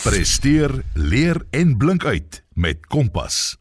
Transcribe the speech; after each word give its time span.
Presteer, 0.00 0.84
leer 0.94 1.36
en 1.50 1.76
blink 1.76 2.04
uit 2.04 2.42
met 2.56 2.86
Kompas. 2.86 3.58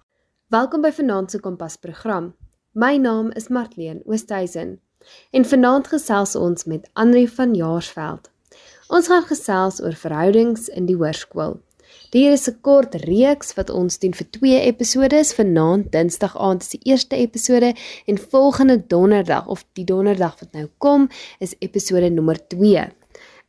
Welkom 0.47 0.81
by 0.81 0.91
Vanaand 0.95 1.31
se 1.31 1.39
Kompas 1.43 1.75
program. 1.75 2.29
My 2.71 2.95
naam 2.95 3.33
is 3.35 3.49
Martleen 3.51 3.99
Oosthuizen 4.05 4.77
en 5.35 5.45
vanaand 5.45 5.89
gesels 5.91 6.37
ons 6.39 6.63
met 6.63 6.87
Andri 6.93 7.25
van 7.27 7.51
Jaarsveld. 7.55 8.29
Ons 8.87 9.09
gaan 9.11 9.25
gesels 9.27 9.81
oor 9.83 9.97
verhoudings 9.99 10.69
in 10.71 10.87
die 10.87 10.95
hoërskool. 10.95 11.57
Hier 12.15 12.31
is 12.31 12.47
'n 12.47 12.61
kort 12.61 12.95
reeks 12.95 13.53
wat 13.59 13.69
ons 13.69 13.99
doen 13.99 14.13
vir 14.13 14.29
twee 14.29 14.61
episode. 14.61 15.23
Vanaand 15.35 15.91
Dinsdag 15.91 16.37
aand 16.37 16.61
is 16.61 16.69
die 16.69 16.83
eerste 16.83 17.15
episode 17.15 17.75
en 18.05 18.17
volgende 18.17 18.87
Donderdag 18.87 19.47
of 19.47 19.65
die 19.73 19.85
Donderdag 19.85 20.39
wat 20.39 20.51
nou 20.53 20.69
kom 20.77 21.09
is 21.39 21.55
episode 21.59 22.09
nommer 22.09 22.47
2. 22.47 22.87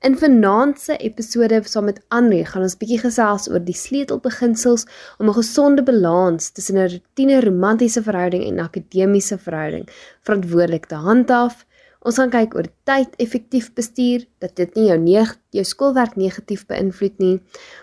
In 0.01 0.15
vanaand 0.17 0.79
se 0.81 0.95
episode 0.97 1.59
saam 1.69 1.85
met 1.85 1.99
Andre 2.09 2.45
gaan 2.49 2.63
ons 2.65 2.77
bietjie 2.81 3.03
gesels 3.03 3.51
oor 3.53 3.61
die 3.61 3.77
sleutelbeginsels 3.77 4.87
om 5.21 5.29
'n 5.29 5.37
gesonde 5.37 5.83
balans 5.85 6.51
tussen 6.57 6.79
'n 6.79 6.89
rotine 6.93 7.41
romantiese 7.45 8.03
verhouding 8.03 8.45
en 8.45 8.63
akademiese 8.65 9.39
verhouding 9.39 9.85
verantwoordelik 10.25 10.87
te 10.87 10.95
handhaaf. 10.95 11.67
Ons 12.01 12.17
gaan 12.17 12.31
kyk 12.31 12.55
oor 12.55 12.69
tyd 12.85 13.17
effektief 13.17 13.75
bestuur, 13.75 14.25
dat 14.39 14.57
dit 14.57 14.75
nie 14.75 14.87
jou 14.87 14.99
neg 14.99 15.39
jou 15.51 15.65
skoolwerk 15.65 16.17
negatief 16.17 16.67
beïnvloed 16.67 17.19
nie. 17.19 17.41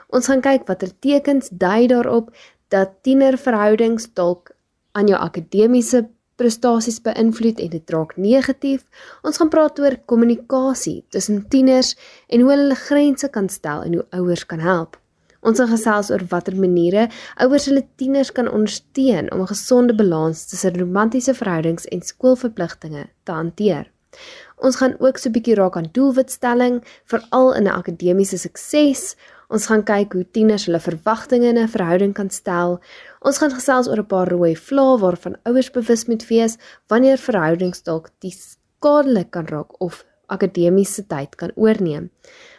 Ons 0.09 0.25
gaan 0.25 0.41
kyk 0.41 0.67
watter 0.67 0.99
tekens 0.99 1.49
dui 1.51 1.87
daarop 1.87 2.35
dat 2.67 2.89
tienerverhoudings 3.01 4.13
dalk 4.13 4.51
aan 4.91 5.07
jou 5.07 5.19
akademiese 5.19 6.09
prestasies 6.37 7.01
beïnvloed 7.01 7.59
en 7.59 7.73
dit 7.73 7.89
raak 7.95 8.13
negatief. 8.17 8.85
Ons 9.23 9.41
gaan 9.41 9.49
praat 9.49 9.79
oor 9.79 9.97
kommunikasie 10.05 11.03
tussen 11.09 11.43
tieners 11.49 11.95
en 12.29 12.41
hoe 12.41 12.53
hulle 12.53 12.79
grense 12.87 13.29
kan 13.33 13.49
stel 13.49 13.83
en 13.83 13.99
hoe 13.99 14.05
ouers 14.19 14.45
kan 14.45 14.63
help. 14.63 14.97
Ons 15.41 15.61
gaan 15.61 15.69
gesels 15.71 16.09
oor 16.11 16.23
watter 16.31 16.55
maniere 16.57 17.07
ouers 17.43 17.67
hulle 17.69 17.85
tieners 18.01 18.31
kan 18.31 18.49
ondersteun 18.49 19.31
om 19.31 19.41
'n 19.41 19.53
gesonde 19.53 19.95
balans 19.95 20.45
tussen 20.49 20.79
romantiese 20.79 21.33
verhoudings 21.33 21.85
en 21.85 22.01
skoolverpligtinge 22.01 23.05
te 23.23 23.31
hanteer. 23.31 23.91
Ons 24.57 24.75
gaan 24.75 24.95
ook 24.99 25.17
so 25.17 25.29
'n 25.29 25.31
bietjie 25.31 25.55
raak 25.55 25.75
aan 25.77 25.89
doelwitstelling, 25.91 26.83
veral 27.05 27.53
in 27.55 27.63
'n 27.63 27.77
akademiese 27.81 28.37
sukses. 28.37 29.15
Ons 29.47 29.65
gaan 29.69 29.83
kyk 29.87 30.13
hoe 30.13 30.25
tieners 30.35 30.65
hulle 30.67 30.79
verwagtinge 30.83 31.47
in 31.47 31.57
'n 31.57 31.71
verhouding 31.71 32.13
kan 32.13 32.29
stel. 32.29 32.79
Ons 33.21 33.37
gaan 33.37 33.51
gesels 33.51 33.87
oor 33.87 33.99
'n 33.99 34.11
paar 34.13 34.27
rooi 34.27 34.55
vlae 34.55 34.99
waarvan 34.99 35.39
ouers 35.45 35.71
bewus 35.71 36.07
moet 36.07 36.27
wees 36.27 36.57
wanneer 36.89 37.17
verhoudings 37.17 37.81
dalk 37.83 38.11
skadelik 38.19 39.31
kan 39.31 39.45
raak 39.47 39.81
of 39.81 40.05
akademiese 40.27 41.07
tyd 41.07 41.35
kan 41.35 41.51
oorneem. 41.55 42.09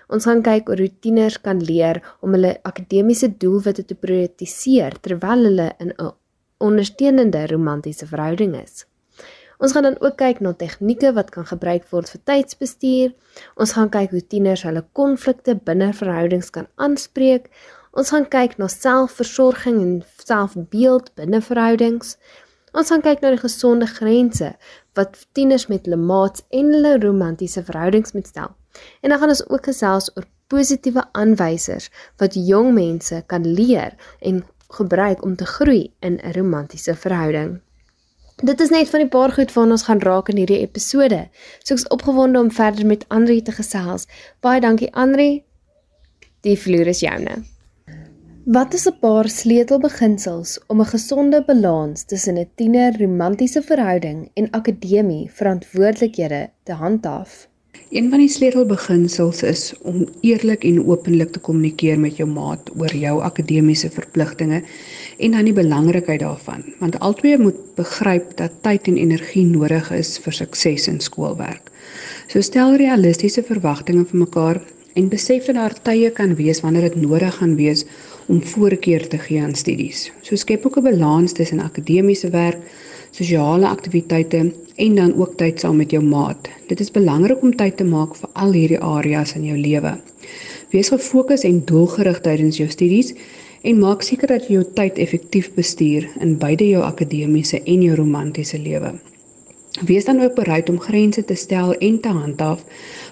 Ons 0.09 0.25
gaan 0.25 0.43
kyk 0.43 0.69
oor 0.69 0.79
hoe 0.79 0.93
tieners 1.01 1.37
kan 1.41 1.61
leer 1.61 2.01
om 2.21 2.33
hulle 2.33 2.57
akademiese 2.65 3.29
doelwitte 3.29 3.85
te 3.85 3.95
prioritiseer 3.95 4.97
terwyl 5.01 5.45
hulle 5.45 5.73
in 5.79 5.93
'n 5.93 6.13
ondersteunende 6.59 7.47
romantiese 7.47 8.07
verhouding 8.07 8.57
is. 8.63 8.87
Ons 9.59 9.73
gaan 9.75 9.83
dan 9.83 9.97
ook 10.01 10.17
kyk 10.21 10.41
na 10.41 10.53
tegnieke 10.55 11.11
wat 11.17 11.31
kan 11.35 11.47
gebruik 11.47 11.87
word 11.91 12.11
vir 12.13 12.21
tydsbestuur. 12.31 13.15
Ons 13.59 13.75
gaan 13.75 13.91
kyk 13.91 14.13
hoe 14.15 14.23
tieners 14.23 14.63
hulle 14.63 14.85
konflikte 14.95 15.57
binne 15.67 15.91
verhoudings 16.01 16.53
kan 16.55 16.69
aanspreek. 16.77 17.51
Ons 17.99 18.13
gaan 18.15 18.29
kyk 18.31 18.55
na 18.59 18.69
selfversorging 18.71 19.81
en 19.83 19.93
selfbeeld 20.23 21.11
binne 21.19 21.43
verhoudings. 21.43 22.15
Ons 22.71 22.93
gaan 22.93 23.03
kyk 23.03 23.25
na 23.25 23.35
die 23.35 23.43
gesonde 23.43 23.91
grense 23.91 24.53
wat 24.95 25.19
tieners 25.35 25.67
met 25.73 25.89
hulle 25.89 25.99
maats 25.99 26.45
en 26.55 26.71
hulle 26.77 26.95
romantiese 27.03 27.65
verhoudings 27.67 28.15
moet 28.15 28.31
stel. 28.31 28.55
En 29.03 29.11
dan 29.11 29.19
gaan 29.19 29.35
ons 29.35 29.47
ook 29.51 29.71
gesels 29.73 30.13
oor 30.15 30.27
positiewe 30.49 31.03
aanwysers 31.19 31.91
wat 32.23 32.39
jong 32.39 32.71
mense 32.77 33.25
kan 33.27 33.47
leer 33.47 33.99
en 34.21 34.45
gebruik 34.79 35.25
om 35.25 35.35
te 35.37 35.47
groei 35.47 35.91
in 36.01 36.21
'n 36.23 36.33
romantiese 36.33 36.95
verhouding. 36.95 37.59
Dit 38.39 38.61
is 38.61 38.71
net 38.71 38.87
van 38.87 39.03
die 39.03 39.11
paar 39.11 39.33
goed 39.35 39.51
waarna 39.51 39.75
ons 39.75 39.83
gaan 39.89 39.99
raak 39.99 40.29
in 40.31 40.37
hierdie 40.39 40.61
episode. 40.63 41.25
So 41.67 41.75
ek's 41.75 41.89
opgewonde 41.91 42.39
om 42.39 42.51
verder 42.55 42.87
met 42.87 43.03
Andri 43.11 43.41
te 43.43 43.51
gesels. 43.57 44.07
Baie 44.47 44.61
dankie 44.63 44.93
Andri. 44.95 45.43
Die 46.47 46.55
vloer 46.55 46.87
is 46.87 47.03
joune. 47.03 47.41
Wat 48.47 48.75
is 48.75 48.87
'n 48.87 48.99
paar 49.01 49.29
sleutelbeginsels 49.29 50.59
om 50.69 50.81
'n 50.81 50.93
gesonde 50.95 51.43
balans 51.45 52.05
tussen 52.05 52.39
'n 52.39 52.51
tiener 52.55 52.95
romantiese 53.01 53.63
verhouding 53.63 54.31
en 54.35 54.51
akademie 54.51 55.31
verantwoordelikhede 55.31 56.51
te 56.63 56.73
handhaaf? 56.73 57.48
Een 57.91 58.11
van 58.11 58.21
die 58.21 58.29
sleutelbeginsels 58.29 59.43
is 59.43 59.73
om 59.83 60.03
eerlik 60.21 60.65
en 60.65 60.81
openlik 60.87 61.31
te 61.33 61.41
kommunikeer 61.41 62.01
met 62.01 62.17
jou 62.21 62.29
maat 62.29 62.71
oor 62.77 62.93
jou 62.95 63.21
akademiese 63.25 63.89
verpligtinge 63.91 64.63
en 65.19 65.37
dan 65.37 65.49
die 65.49 65.57
belangrikheid 65.57 66.21
daarvan 66.21 66.67
want 66.83 66.99
albei 66.99 67.37
moet 67.41 67.61
begryp 67.81 68.35
dat 68.37 68.59
tyd 68.67 68.91
en 68.93 68.99
energie 69.01 69.47
nodig 69.47 69.89
is 69.97 70.19
vir 70.25 70.37
sukses 70.43 70.89
in 70.93 71.01
skoolwerk. 71.01 71.73
So 72.29 72.45
stel 72.45 72.77
realistiese 72.77 73.43
verwagtinge 73.43 74.05
vir 74.11 74.21
mekaar 74.27 74.61
en 74.99 75.09
besef 75.09 75.49
dat 75.49 75.57
daar 75.57 75.77
tye 75.89 76.11
kan 76.11 76.35
wees 76.37 76.61
wanneer 76.61 76.91
dit 76.91 77.01
nodig 77.01 77.35
gaan 77.41 77.57
wees 77.57 77.85
om 78.27 78.43
voorkeur 78.43 79.09
te 79.09 79.19
gee 79.19 79.41
aan 79.43 79.55
studies. 79.55 80.11
So 80.23 80.37
skep 80.37 80.67
ook 80.67 80.77
'n 80.77 80.89
balans 80.91 81.33
tussen 81.33 81.61
akademiese 81.61 82.31
werk, 82.31 82.61
sosiale 83.19 83.67
aktiwiteite 83.67 84.53
en 84.79 84.95
dan 84.95 85.15
ook 85.19 85.35
tyd 85.37 85.61
saam 85.61 85.77
met 85.77 85.91
jou 85.91 86.03
maat. 86.05 86.49
Dit 86.71 86.81
is 86.81 86.91
belangrik 86.95 87.43
om 87.43 87.57
tyd 87.57 87.77
te 87.77 87.85
maak 87.85 88.15
vir 88.17 88.31
al 88.33 88.55
hierdie 88.55 88.79
areas 88.79 89.35
in 89.35 89.49
jou 89.49 89.59
lewe. 89.59 89.97
Wees 90.71 90.93
gefokus 90.95 91.43
en 91.49 91.63
doelgerig 91.67 92.21
tydens 92.23 92.61
jou 92.61 92.69
studies 92.71 93.15
en 93.67 93.81
maak 93.83 94.05
seker 94.07 94.31
dat 94.31 94.47
jy 94.47 94.61
jou 94.61 94.67
tyd 94.79 95.01
effektief 95.03 95.51
bestuur 95.57 96.07
in 96.23 96.37
beide 96.39 96.69
jou 96.69 96.85
akademiese 96.87 97.63
en 97.65 97.83
jou 97.83 97.97
romantiese 97.99 98.61
lewe. 98.63 98.95
Wees 99.89 100.07
dan 100.07 100.23
ook 100.23 100.35
bereid 100.35 100.71
om 100.71 100.79
grense 100.81 101.25
te 101.25 101.35
stel 101.35 101.75
en 101.75 102.01
te 102.01 102.13
handhaaf 102.15 102.63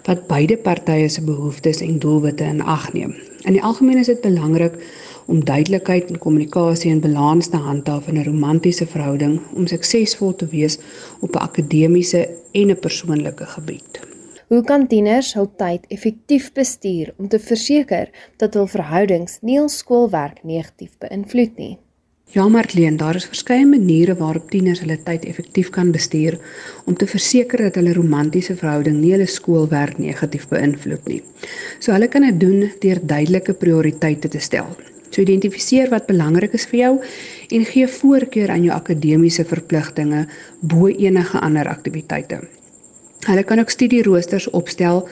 wat 0.06 0.26
beide 0.30 0.56
partye 0.56 1.08
se 1.08 1.22
behoeftes 1.22 1.82
en 1.82 1.98
doelwitte 1.98 2.44
in 2.44 2.62
ag 2.62 2.92
neem. 2.92 3.14
In 3.42 3.58
die 3.58 3.62
algemeen 3.62 3.98
is 3.98 4.10
dit 4.10 4.22
belangrik 4.22 4.78
om 5.26 5.44
duidelikheid 5.44 6.10
en 6.10 6.18
kommunikasie 6.18 6.90
en 6.90 7.00
balans 7.00 7.48
te 7.48 7.56
handhaaf 7.56 8.08
in 8.08 8.18
'n 8.18 8.24
romantiese 8.24 8.86
verhouding 8.86 9.40
om 9.54 9.66
suksesvol 9.66 10.34
te 10.34 10.46
wees 10.46 10.78
op 11.20 11.34
'n 11.34 11.44
akademiese 11.48 12.28
en 12.52 12.70
'n 12.70 12.80
persoonlike 12.80 13.46
gebied. 13.46 14.00
Hoe 14.48 14.62
kan 14.64 14.86
tieners 14.86 15.34
hul 15.34 15.48
tyd 15.58 15.86
effektief 15.88 16.52
bestuur 16.52 17.14
om 17.18 17.28
te 17.28 17.38
verseker 17.38 18.10
dat 18.36 18.54
hul 18.54 18.66
verhoudings 18.66 19.38
nie 19.42 19.58
hul 19.58 19.68
skoolwerk 19.68 20.44
negatief 20.44 20.92
beïnvloed 20.98 21.56
nie? 21.56 21.78
Ja, 22.34 22.48
Martleen, 22.48 22.96
daar 22.96 23.14
is 23.14 23.24
verskeie 23.24 23.66
maniere 23.66 24.14
waarop 24.18 24.50
tieners 24.50 24.80
hulle 24.82 24.96
tyd 25.02 25.24
effektief 25.24 25.68
kan 25.70 25.92
bestuur 25.94 26.38
om 26.84 26.94
te 26.94 27.06
verseker 27.06 27.62
dat 27.68 27.74
hulle 27.74 27.92
romantiese 27.94 28.56
verhouding 28.58 28.98
nie 29.00 29.12
hulle 29.14 29.28
skoolwerk 29.30 29.98
negatief 29.98 30.48
beïnvloed 30.50 31.06
nie. 31.06 31.22
So 31.78 31.94
hulle 31.94 32.08
kan 32.10 32.26
dit 32.26 32.40
doen 32.40 32.66
deur 32.82 33.00
duidelike 33.02 33.54
prioriteite 33.54 34.28
te 34.28 34.42
stel. 34.42 34.74
So 35.16 35.24
identifiseer 35.24 35.88
wat 35.88 36.10
belangrik 36.10 36.52
is 36.58 36.66
vir 36.68 36.78
jou 36.78 36.92
en 37.56 37.62
gee 37.64 37.86
voorkeur 37.88 38.50
aan 38.52 38.66
jou 38.66 38.72
akademiese 38.74 39.46
verpligtinge 39.48 40.26
bo 40.60 40.90
enige 40.92 41.40
ander 41.40 41.70
aktiwiteite. 41.70 42.42
Hulle 43.24 43.44
kan 43.48 43.62
ook 43.62 43.72
studieroosters 43.72 44.50
opstel 44.50 45.06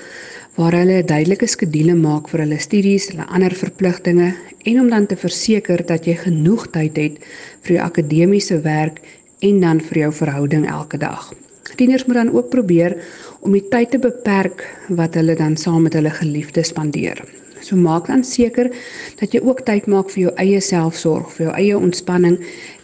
waar 0.59 0.77
hulle 0.77 0.99
'n 1.03 1.07
duidelike 1.07 1.47
skedule 1.49 1.95
maak 1.95 2.29
vir 2.29 2.41
hulle 2.45 2.59
studies, 2.61 3.09
hulle 3.09 3.25
ander 3.27 3.55
verpligtinge 3.57 4.35
en 4.65 4.81
om 4.81 4.91
dan 4.91 5.07
te 5.07 5.17
verseker 5.17 5.87
dat 5.87 6.05
jy 6.07 6.15
genoeg 6.15 6.67
tyd 6.71 6.97
het 6.97 7.17
vir 7.63 7.77
jou 7.77 7.85
akademiese 7.87 8.61
werk 8.61 9.01
en 9.41 9.61
dan 9.61 9.81
vir 9.81 9.99
jou 9.99 10.13
verhouding 10.13 10.69
elke 10.69 10.99
dag. 10.99 11.33
Tieners 11.77 12.05
moet 12.05 12.17
dan 12.17 12.33
ook 12.33 12.51
probeer 12.51 12.97
om 13.41 13.53
die 13.53 13.69
tyd 13.69 13.91
te 13.91 13.99
beperk 13.99 14.69
wat 14.89 15.15
hulle 15.15 15.35
dan 15.35 15.57
saam 15.57 15.83
met 15.83 15.95
hulle 15.95 16.11
geliefdes 16.11 16.69
spandeer. 16.69 17.25
So 17.65 17.77
maak 17.81 18.11
dan 18.13 18.25
seker 18.29 18.69
dat 19.21 19.33
jy 19.33 19.41
ook 19.41 19.65
tyd 19.65 19.87
maak 19.89 20.11
vir 20.13 20.27
jou 20.27 20.33
eie 20.43 20.61
selfsorg, 20.61 21.31
vir 21.37 21.47
jou 21.47 21.55
eie 21.57 21.77
ontspanning 21.79 22.37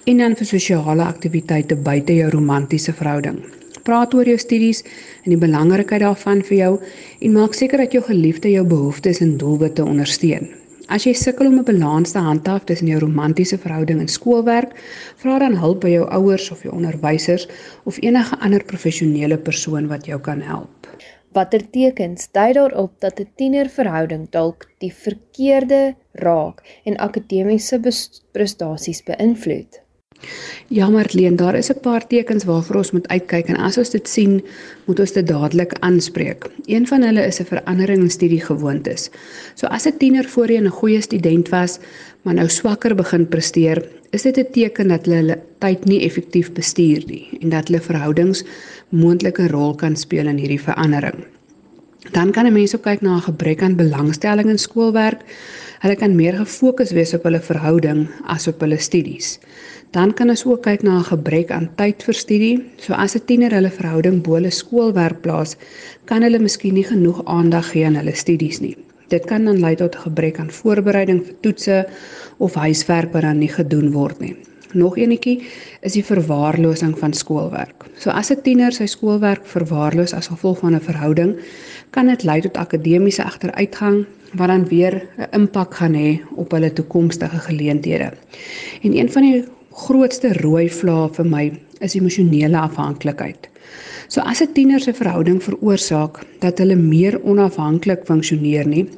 en 0.09 0.23
dan 0.23 0.37
vir 0.39 0.49
sosiale 0.49 1.05
aktiwiteite 1.05 1.77
buite 1.89 2.17
jou 2.17 2.31
romantiese 2.33 2.95
verhouding. 2.97 3.43
Praat 3.85 4.15
oor 4.17 4.29
jou 4.29 4.39
studies 4.41 4.81
en 5.25 5.35
die 5.35 5.41
belangrikheid 5.41 6.05
daarvan 6.05 6.41
vir 6.49 6.57
jou 6.57 6.73
en 6.81 7.37
maak 7.37 7.59
seker 7.59 7.85
dat 7.85 7.93
jou 7.97 8.03
geliefde 8.09 8.53
jou 8.53 8.65
behoeftes 8.73 9.21
en 9.25 9.37
doelwitte 9.41 9.85
ondersteun. 9.85 10.49
As 10.91 11.05
jy 11.07 11.13
sukkel 11.15 11.47
om 11.47 11.61
'n 11.61 11.69
balans 11.69 12.13
te 12.13 12.19
handhaaf 12.19 12.65
tussen 12.65 12.89
jou 12.89 12.99
romantiese 12.99 13.59
verhouding 13.59 14.01
en 14.01 14.09
skoolwerk, 14.09 14.73
vra 15.23 15.39
dan 15.39 15.57
hulp 15.57 15.81
by 15.85 15.91
jou 15.91 16.09
ouers 16.09 16.51
of 16.51 16.63
jou 16.63 16.73
onderwysers 16.75 17.47
of 17.85 18.03
enige 18.03 18.37
ander 18.41 18.65
professionele 18.65 19.39
persoon 19.39 19.87
wat 19.89 20.07
jou 20.07 20.21
kan 20.21 20.41
help. 20.41 20.89
Watter 21.33 21.63
tekens 21.71 22.27
dui 22.35 22.53
daarop 22.53 22.93
dat 22.99 23.21
'n 23.21 23.29
tienerverhouding 23.37 24.31
dalk 24.31 24.67
die 24.79 24.93
verkeerde 24.93 25.95
raak 26.13 26.63
en 26.85 26.97
akademiese 26.97 27.79
prestasies 28.33 29.03
beïnvloed? 29.03 29.81
Ja, 30.69 30.89
Marlene, 30.89 31.37
daar 31.37 31.55
is 31.55 31.71
'n 31.71 31.81
paar 31.81 32.07
tekens 32.07 32.45
waarvoor 32.45 32.77
ons 32.77 32.91
moet 32.91 33.09
uitkyk 33.09 33.47
en 33.49 33.57
as 33.57 33.79
ons 33.79 33.91
dit 33.91 34.09
sien, 34.09 34.43
moet 34.87 35.01
ons 35.01 35.13
dit 35.13 35.27
dadelik 35.27 35.73
aanspreek. 35.81 36.51
Een 36.67 36.87
van 36.87 37.03
hulle 37.03 37.27
is 37.27 37.41
'n 37.41 37.45
verandering 37.45 38.03
in 38.03 38.11
studiegewoontes. 38.11 39.11
So 39.55 39.67
as 39.67 39.87
'n 39.87 39.97
tiener 39.97 40.25
voorheen 40.25 40.65
'n 40.67 40.79
goeie 40.81 41.01
student 41.01 41.49
was, 41.49 41.79
maar 42.23 42.35
nou 42.35 42.49
swakker 42.49 42.95
begin 42.95 43.29
presteer, 43.29 44.00
is 44.11 44.23
dit 44.23 44.39
'n 44.39 44.53
teken 44.53 44.89
dat 44.89 45.05
hulle 45.07 45.17
hulle 45.17 45.39
tyd 45.59 45.85
nie 45.85 46.01
effektief 46.05 46.53
bestuur 46.53 47.03
nie 47.07 47.39
en 47.41 47.49
dat 47.51 47.69
hulle 47.69 47.81
verhoudings 47.81 48.45
moontlike 48.89 49.47
rol 49.49 49.75
kan 49.75 49.97
speel 49.97 50.27
in 50.27 50.39
hierdie 50.39 50.61
verandering. 50.61 51.25
Dan 52.13 52.33
kan 52.33 52.47
'n 52.47 52.53
mens 52.53 52.75
ook 52.75 52.83
kyk 52.83 53.01
na 53.01 53.17
'n 53.17 53.29
gebrek 53.29 53.63
aan 53.63 53.77
belangstelling 53.77 54.49
in 54.49 54.59
skoolwerk. 54.59 55.21
Hulle 55.81 55.97
kan 55.97 56.17
meer 56.17 56.37
gefokus 56.37 56.91
wees 56.91 57.15
op 57.15 57.23
hulle 57.23 57.41
verhouding 57.41 58.09
as 58.27 58.49
op 58.49 58.61
hulle 58.61 58.79
studies. 58.79 59.39
Dan 59.91 60.15
kan 60.15 60.29
ons 60.31 60.45
ook 60.45 60.63
kyk 60.63 60.83
na 60.83 60.99
'n 60.99 61.05
gebrek 61.05 61.51
aan 61.51 61.71
tyd 61.77 62.03
vir 62.03 62.15
studie. 62.15 62.65
So 62.77 62.93
as 62.93 63.15
'n 63.15 63.25
tiener 63.25 63.53
hulle 63.53 63.71
verhouding 63.71 64.23
bo 64.23 64.35
hulle 64.35 64.51
skoolwerk 64.51 65.21
plaas, 65.21 65.57
kan 66.05 66.23
hulle 66.23 66.39
miskien 66.39 66.75
nie 66.75 66.85
genoeg 66.85 67.25
aandag 67.25 67.71
gee 67.71 67.87
aan 67.87 67.97
hulle 67.97 68.15
studies 68.15 68.61
nie. 68.61 68.77
Dit 69.11 69.27
kan 69.27 69.45
dan 69.45 69.59
lei 69.59 69.75
tot 69.75 69.95
'n 69.97 70.05
gebrek 70.07 70.39
aan 70.39 70.51
voorbereiding 70.51 71.25
vir 71.27 71.35
toetse 71.41 71.89
of 72.39 72.55
huiswerk 72.55 73.13
wat 73.13 73.23
dan 73.23 73.39
nie 73.39 73.49
gedoen 73.49 73.91
word 73.93 74.21
nie. 74.21 74.37
Nog 74.73 74.97
enetjie 74.97 75.43
is 75.81 75.93
die 75.93 76.05
verwaarlosing 76.05 76.99
van 76.99 77.13
skoolwerk. 77.13 77.87
So 77.99 78.11
as 78.11 78.31
'n 78.31 78.43
tiener 78.43 78.73
sy 78.73 78.87
skoolwerk 78.87 79.47
verwaarloos 79.47 80.15
as 80.15 80.27
gevolg 80.29 80.59
van 80.59 80.75
'n 80.75 80.81
verhouding, 80.81 81.37
kan 81.91 82.07
dit 82.07 82.23
lei 82.23 82.41
tot 82.41 82.57
akademiese 82.57 83.25
agteruitgang 83.25 84.07
wat 84.35 84.49
dan 84.49 84.69
weer 84.69 85.09
'n 85.19 85.29
impak 85.33 85.75
gaan 85.75 85.95
hê 85.95 86.21
op 86.37 86.51
hulle 86.51 86.73
toekomstige 86.73 87.39
geleenthede. 87.39 88.13
En 88.83 88.97
een 88.97 89.13
van 89.13 89.23
die 89.23 89.45
grootste 89.71 90.33
rooi 90.33 90.71
vlae 90.71 91.09
vir 91.13 91.27
my 91.27 91.61
is 91.81 91.95
emosionele 91.95 92.59
afhanklikheid. 92.59 93.49
So 94.11 94.21
as 94.27 94.41
'n 94.43 94.53
tiener 94.53 94.81
se 94.81 94.93
verhouding 94.93 95.39
veroorsaak 95.43 96.17
dat 96.43 96.59
hulle 96.59 96.75
meer 96.75 97.15
onafhanklik 97.23 98.01
funksioneer 98.07 98.67
nie, 98.67 98.89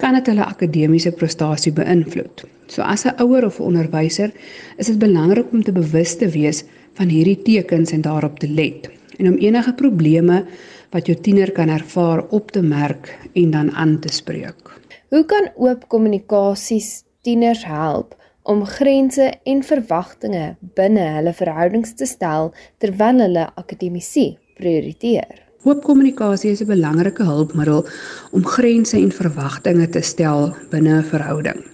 kan 0.00 0.14
dit 0.16 0.26
hulle 0.26 0.44
akademiese 0.44 1.10
prestasie 1.12 1.72
beïnvloed. 1.72 2.44
So 2.66 2.82
as 2.82 3.04
'n 3.04 3.20
ouer 3.20 3.44
of 3.44 3.58
'n 3.60 3.66
onderwyser 3.68 4.32
is 4.78 4.86
dit 4.86 4.98
belangrik 4.98 5.52
om 5.52 5.62
te 5.62 5.72
bewus 5.72 6.16
te 6.16 6.28
wees 6.28 6.64
van 6.94 7.08
hierdie 7.08 7.42
tekens 7.42 7.92
en 7.92 8.00
daarop 8.00 8.38
te 8.38 8.48
let 8.48 8.88
en 9.18 9.28
om 9.28 9.36
enige 9.36 9.72
probleme 9.72 10.46
wat 10.90 11.06
jou 11.06 11.16
tiener 11.20 11.52
kan 11.52 11.68
ervaar 11.68 12.24
op 12.30 12.50
te 12.50 12.62
merk 12.62 13.18
en 13.34 13.50
dan 13.50 13.70
aan 13.72 13.98
te 14.00 14.08
spreek. 14.08 14.80
Hoe 15.10 15.24
kan 15.24 15.48
oop 15.56 15.88
kommunikasies 15.88 17.04
tieners 17.20 17.64
help 17.64 18.16
om 18.42 18.64
grense 18.64 19.34
en 19.44 19.62
verwagtinge 19.62 20.56
binne 20.60 21.04
hulle 21.16 21.32
verhoudings 21.32 21.94
te 21.94 22.06
stel 22.06 22.54
terwyl 22.78 23.20
hulle 23.20 23.46
akademiese 23.54 24.38
prioriteer? 24.58 25.42
Oop 25.64 25.82
kommunikasie 25.82 26.50
is 26.50 26.60
'n 26.62 26.66
belangrike 26.66 27.24
hulpmiddel 27.24 27.86
om 28.32 28.44
grense 28.44 28.96
en 28.96 29.12
verwagtinge 29.12 29.86
te 29.88 30.02
stel 30.02 30.54
binne 30.70 30.98
'n 30.98 31.04
verhouding. 31.12 31.64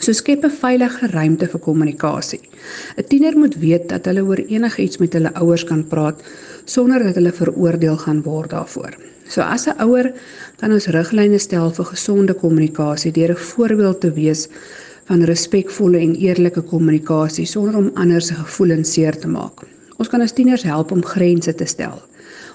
So 0.00 0.12
skep 0.12 0.44
'n 0.44 0.50
veilige 0.50 1.06
ruimte 1.12 1.46
vir 1.52 1.60
kommunikasie. 1.60 2.40
'n 2.96 3.04
Tiener 3.08 3.36
moet 3.38 3.56
weet 3.64 3.88
dat 3.88 4.04
hulle 4.04 4.22
oor 4.24 4.40
enigiets 4.48 4.98
met 4.98 5.12
hulle 5.12 5.34
ouers 5.34 5.64
kan 5.64 5.84
praat 5.84 6.22
sonder 6.64 7.02
dat 7.04 7.14
hulle 7.14 7.32
veroordeel 7.32 7.96
gaan 7.96 8.22
word 8.22 8.50
daarvoor. 8.50 8.96
So 9.28 9.40
as 9.40 9.66
'n 9.66 9.80
ouer 9.80 10.12
kan 10.60 10.72
ons 10.72 10.86
riglyne 10.86 11.38
stel 11.38 11.70
vir 11.70 11.84
gesonde 11.84 12.34
kommunikasie 12.34 13.12
deur 13.12 13.30
'n 13.30 13.44
voorbeeld 13.52 14.00
te 14.00 14.10
wees 14.12 14.48
van 15.04 15.24
respekvolle 15.24 15.98
en 15.98 16.14
eerlike 16.14 16.62
kommunikasie 16.62 17.46
sonder 17.46 17.76
om 17.76 17.90
ander 17.94 18.22
se 18.22 18.34
gevoelens 18.34 18.92
seer 18.92 19.18
te 19.18 19.28
maak. 19.28 19.66
Ons 20.02 20.10
kan 20.10 20.24
ons 20.24 20.34
tieners 20.34 20.64
help 20.66 20.90
om 20.90 21.04
grense 21.06 21.54
te 21.54 21.68
stel. 21.70 22.00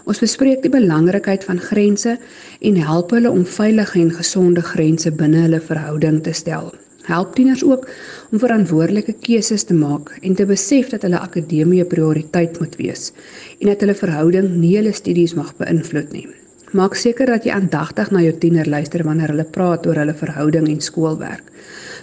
Ons 0.03 0.19
bespreek 0.19 0.65
die 0.65 0.73
belangrikheid 0.73 1.47
van 1.47 1.63
grense 1.63 2.17
en 2.59 2.81
help 2.89 3.15
hulle 3.15 3.31
om 3.31 3.47
veilige 3.47 4.01
en 4.03 4.11
gesonde 4.19 4.65
grense 4.73 5.13
binne 5.21 5.45
hulle 5.47 5.63
verhouding 5.63 6.19
te 6.27 6.35
stel 6.35 6.73
help 7.07 7.35
tieners 7.35 7.63
ook 7.63 7.87
om 8.31 8.39
verantwoordelike 8.39 9.13
keuses 9.23 9.63
te 9.63 9.75
maak 9.75 10.11
en 10.21 10.35
te 10.35 10.45
besef 10.49 10.89
dat 10.91 11.05
hulle 11.07 11.19
akademie 11.19 11.79
'n 11.83 11.87
prioriteit 11.93 12.59
moet 12.59 12.75
wees 12.81 13.11
en 13.59 13.67
dat 13.71 13.79
hulle 13.81 13.95
verhouding 13.95 14.49
nie 14.63 14.75
hulle 14.75 14.93
studies 14.93 15.33
mag 15.33 15.53
beïnvloed 15.61 16.11
nie. 16.11 16.27
Maak 16.71 16.95
seker 16.95 17.25
dat 17.25 17.45
jy 17.45 17.51
aandagtig 17.51 18.11
na 18.11 18.21
jou 18.21 18.33
tiener 18.37 18.67
luister 18.67 19.03
wanneer 19.03 19.31
hulle 19.31 19.47
praat 19.57 19.87
oor 19.87 19.95
hulle 19.95 20.13
verhouding 20.13 20.67
en 20.67 20.81
skoolwerk. 20.81 21.43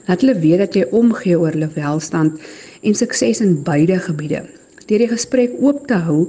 Laat 0.09 0.21
hulle 0.21 0.41
weet 0.41 0.59
dat 0.59 0.75
jy 0.75 0.85
omgee 0.91 1.39
oor 1.39 1.53
hulle 1.53 1.69
welstand 1.75 2.41
en 2.83 2.95
sukses 2.95 3.41
in 3.41 3.63
beide 3.63 3.99
gebiede. 3.99 4.43
Deur 4.85 5.01
die 5.01 5.09
gesprek 5.09 5.53
oop 5.65 5.87
te 5.89 5.97
hou, 6.07 6.27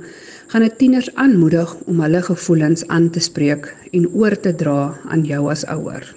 gaan 0.52 0.64
dit 0.64 0.78
tieners 0.80 1.10
aanmoedig 1.20 1.74
om 1.92 2.00
hulle 2.00 2.22
gevoelens 2.24 2.86
aan 2.88 3.10
te 3.12 3.20
spreek 3.20 3.68
en 3.92 4.06
oor 4.14 4.36
te 4.40 4.54
dra 4.56 4.94
aan 5.12 5.26
jou 5.28 5.42
as 5.52 5.66
ouer. 5.74 6.08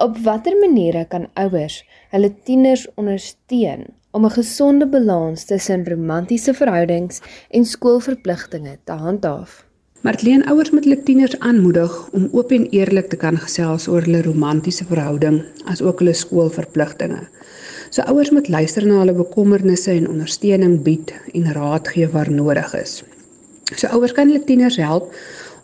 Op 0.00 0.16
watter 0.24 0.56
maniere 0.60 1.04
kan 1.12 1.28
ouers 1.42 1.82
hulle 2.14 2.32
tieners 2.48 2.86
ondersteun 2.96 3.84
om 4.16 4.24
'n 4.24 4.36
gesonde 4.38 4.86
balans 4.86 5.44
tussen 5.44 5.84
romantiese 5.84 6.54
verhoudings 6.54 7.20
en 7.50 7.64
skoolverpligtinge 7.64 8.78
te 8.84 8.92
handhaaf? 8.92 9.64
Martleen 10.00 10.44
ouers 10.48 10.70
moet 10.70 10.84
hulle 10.84 11.02
tieners 11.02 11.38
aanmoedig 11.38 11.92
om 12.12 12.28
oop 12.32 12.52
en 12.52 12.66
eerlik 12.70 13.08
te 13.08 13.16
kan 13.16 13.36
gesels 13.36 13.88
oor 13.88 14.04
hulle 14.06 14.22
romantiese 14.22 14.84
verhouding 14.84 15.42
as 15.64 15.82
ook 15.82 15.98
hulle 15.98 16.14
skoolverpligtinge. 16.14 17.26
So 17.96 18.04
ouers 18.12 18.28
moet 18.30 18.48
luister 18.52 18.84
na 18.84 18.98
hulle 19.00 19.14
bekommernisse 19.16 19.88
en 19.88 20.08
ondersteuning 20.12 20.82
bied 20.84 21.14
en 21.32 21.46
raad 21.56 21.86
gee 21.88 22.08
waar 22.12 22.28
nodig 22.28 22.74
is. 22.76 22.98
So 23.72 23.88
ouers 23.96 24.12
kan 24.12 24.28
hulle 24.28 24.42
tieners 24.44 24.76
help 24.76 25.14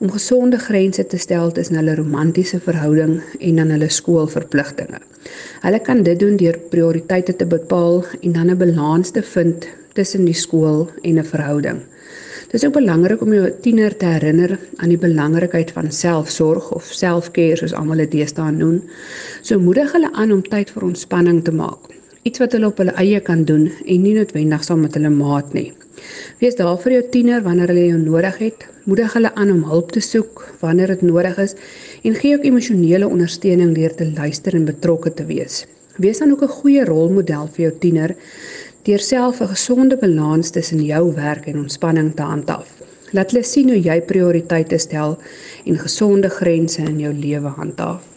om 0.00 0.08
gesonde 0.14 0.56
grense 0.62 1.04
te 1.12 1.20
stel 1.20 1.52
tussen 1.52 1.76
hulle 1.76 1.98
romantiese 1.98 2.62
verhouding 2.64 3.18
en 3.36 3.60
dan 3.60 3.74
hulle 3.76 3.90
skoolverpligtinge. 3.98 5.02
Hulle 5.66 5.82
kan 5.84 6.00
dit 6.08 6.24
doen 6.24 6.40
deur 6.40 6.56
prioriteite 6.72 7.36
te 7.36 7.50
bepaal 7.52 8.00
en 8.22 8.32
dan 8.32 8.48
'n 8.48 8.60
balans 8.64 9.12
te 9.12 9.22
vind 9.34 9.68
tussen 9.92 10.24
die 10.24 10.40
skool 10.46 10.88
en 11.02 11.18
'n 11.18 11.30
verhouding. 11.34 11.84
Dit 12.48 12.54
is 12.54 12.64
ook 12.64 12.80
belangrik 12.80 13.20
om 13.20 13.32
jou 13.32 13.52
tiener 13.60 13.96
te 13.96 14.06
herinner 14.06 14.58
aan 14.76 14.88
die 14.88 15.04
belangrikheid 15.08 15.70
van 15.70 15.92
selfsorg 15.92 16.72
of 16.72 16.84
selfcare 16.84 17.56
soos 17.56 17.74
almal 17.74 17.96
dit 17.96 18.10
deesdae 18.10 18.50
noem. 18.50 18.82
So 19.42 19.58
moedig 19.58 19.92
hulle 19.92 20.12
aan 20.12 20.32
om 20.32 20.42
tyd 20.42 20.70
vir 20.70 20.82
ontspanning 20.82 21.44
te 21.44 21.52
maak. 21.52 22.01
Iets 22.22 22.38
wat 22.38 22.52
hulle 22.54 22.68
op 22.70 22.78
hulle 22.78 22.92
eie 23.02 23.18
kan 23.26 23.40
doen 23.42 23.64
en 23.66 24.02
nie 24.04 24.12
noodwendig 24.14 24.60
saam 24.62 24.84
met 24.84 24.94
hulle 24.94 25.10
maat 25.10 25.48
nie. 25.56 25.72
Wees 26.38 26.54
daar 26.54 26.76
vir 26.84 26.92
jou 26.94 27.00
tiener 27.14 27.40
wanneer 27.42 27.72
hulle 27.72 27.88
jou 27.88 27.96
nodig 27.98 28.36
het. 28.38 28.66
Moedig 28.86 29.16
hulle 29.16 29.32
aan 29.34 29.50
om 29.50 29.64
hulp 29.66 29.90
te 29.96 30.02
soek 30.06 30.44
wanneer 30.60 30.92
dit 30.94 31.02
nodig 31.08 31.40
is 31.42 31.56
en 32.06 32.14
gee 32.20 32.36
ook 32.36 32.46
emosionele 32.46 33.08
ondersteuning 33.10 33.72
deur 33.74 33.96
te 33.98 34.06
luister 34.06 34.54
en 34.54 34.68
betrokke 34.70 35.10
te 35.18 35.26
wees. 35.26 35.64
Wees 35.98 36.22
dan 36.22 36.30
ook 36.36 36.44
'n 36.46 36.54
goeie 36.60 36.84
rolmodel 36.86 37.50
vir 37.56 37.64
jou 37.64 37.72
tiener 37.86 38.14
deur 38.86 39.02
self 39.02 39.42
'n 39.42 39.54
gesonde 39.56 39.96
balans 39.96 40.50
tussen 40.50 40.84
jou 40.84 41.14
werk 41.14 41.46
en 41.46 41.58
ontspanning 41.66 42.14
te 42.14 42.22
handhaaf. 42.22 42.70
Laat 43.10 43.30
hulle 43.32 43.42
sien 43.42 43.68
hoe 43.68 43.82
jy 43.82 44.00
prioriteite 44.00 44.78
stel 44.78 45.18
en 45.66 45.78
gesonde 45.78 46.28
grense 46.28 46.82
in 46.82 47.00
jou 47.00 47.12
lewe 47.12 47.48
handhaaf. 47.48 48.11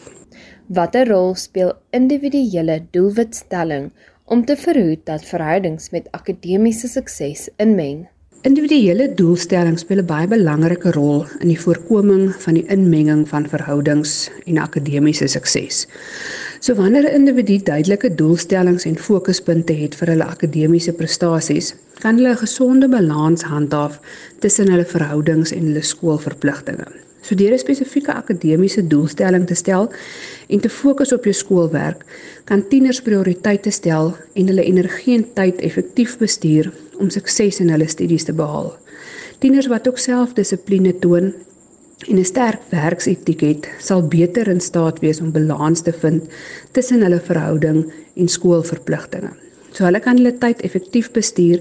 Watter 0.68 1.06
rol 1.06 1.36
speel 1.38 1.68
individuele 1.94 2.80
doelwitstelling 2.90 3.84
om 4.24 4.40
te 4.44 4.56
verhoed 4.58 5.04
dat 5.06 5.22
verhoudings 5.22 5.92
met 5.94 6.08
akademiese 6.10 6.88
sukses 6.90 7.44
inmeng. 7.62 8.00
Individuele 8.42 9.06
doelstellings 9.14 9.84
speel 9.86 10.02
'n 10.02 10.08
baie 10.10 10.26
belangrike 10.26 10.90
rol 10.98 11.22
in 11.38 11.54
die 11.54 11.60
voorkoming 11.60 12.34
van 12.34 12.58
die 12.58 12.66
inmenging 12.66 13.22
van 13.28 13.46
verhoudings 13.46 14.28
en 14.46 14.58
akademiese 14.58 15.28
sukses. 15.28 15.86
So 16.58 16.74
wanneer 16.74 17.06
'n 17.06 17.14
individu 17.14 17.62
duidelike 17.62 18.14
doelstellings 18.14 18.84
en 18.84 18.98
fokuspunte 18.98 19.72
het 19.72 19.94
vir 19.94 20.08
hulle 20.08 20.24
akademiese 20.24 20.92
prestasies, 20.92 21.74
kan 22.02 22.16
hulle 22.16 22.34
'n 22.34 22.42
gesonde 22.42 22.88
balans 22.88 23.42
handhaaf 23.42 24.00
tussen 24.40 24.68
hulle 24.68 24.84
verhoudings 24.84 25.52
en 25.52 25.62
hulle 25.66 25.82
skoolverpligtinge. 25.82 27.06
So 27.26 27.34
deur 27.34 27.52
'n 27.52 27.58
spesifieke 27.58 28.12
akademiese 28.12 28.86
doelstelling 28.86 29.46
te 29.46 29.54
stel 29.54 29.88
en 30.46 30.60
te 30.60 30.68
fokus 30.70 31.12
op 31.12 31.24
jou 31.24 31.34
skoolwerk, 31.34 32.04
kan 32.44 32.68
tieners 32.68 33.02
prioriteite 33.02 33.70
stel 33.70 34.14
en 34.34 34.46
hulle 34.46 34.62
energie 34.62 35.16
en 35.16 35.26
tyd 35.34 35.58
effektief 35.60 36.18
bestuur 36.18 36.70
om 37.00 37.10
sukses 37.10 37.58
in 37.60 37.74
hulle 37.74 37.88
studies 37.88 38.24
te 38.24 38.32
behaal. 38.32 38.76
Tieners 39.38 39.66
wat 39.66 39.88
ook 39.88 39.98
selfdissipline 39.98 40.94
toon 40.98 41.32
en 42.08 42.18
'n 42.18 42.24
sterk 42.24 42.62
werksetiek 42.70 43.40
het, 43.40 43.68
sal 43.78 44.06
beter 44.06 44.48
in 44.48 44.60
staat 44.60 45.00
wees 45.00 45.20
om 45.20 45.32
balans 45.32 45.82
te 45.82 45.92
vind 45.92 46.22
tussen 46.72 47.02
hulle 47.02 47.20
verhouding 47.20 47.92
en 48.16 48.28
skoolverpligtinge. 48.28 49.30
So 49.72 49.84
hulle 49.84 50.00
kan 50.00 50.16
hulle 50.16 50.38
tyd 50.38 50.62
effektief 50.62 51.10
bestuur 51.10 51.60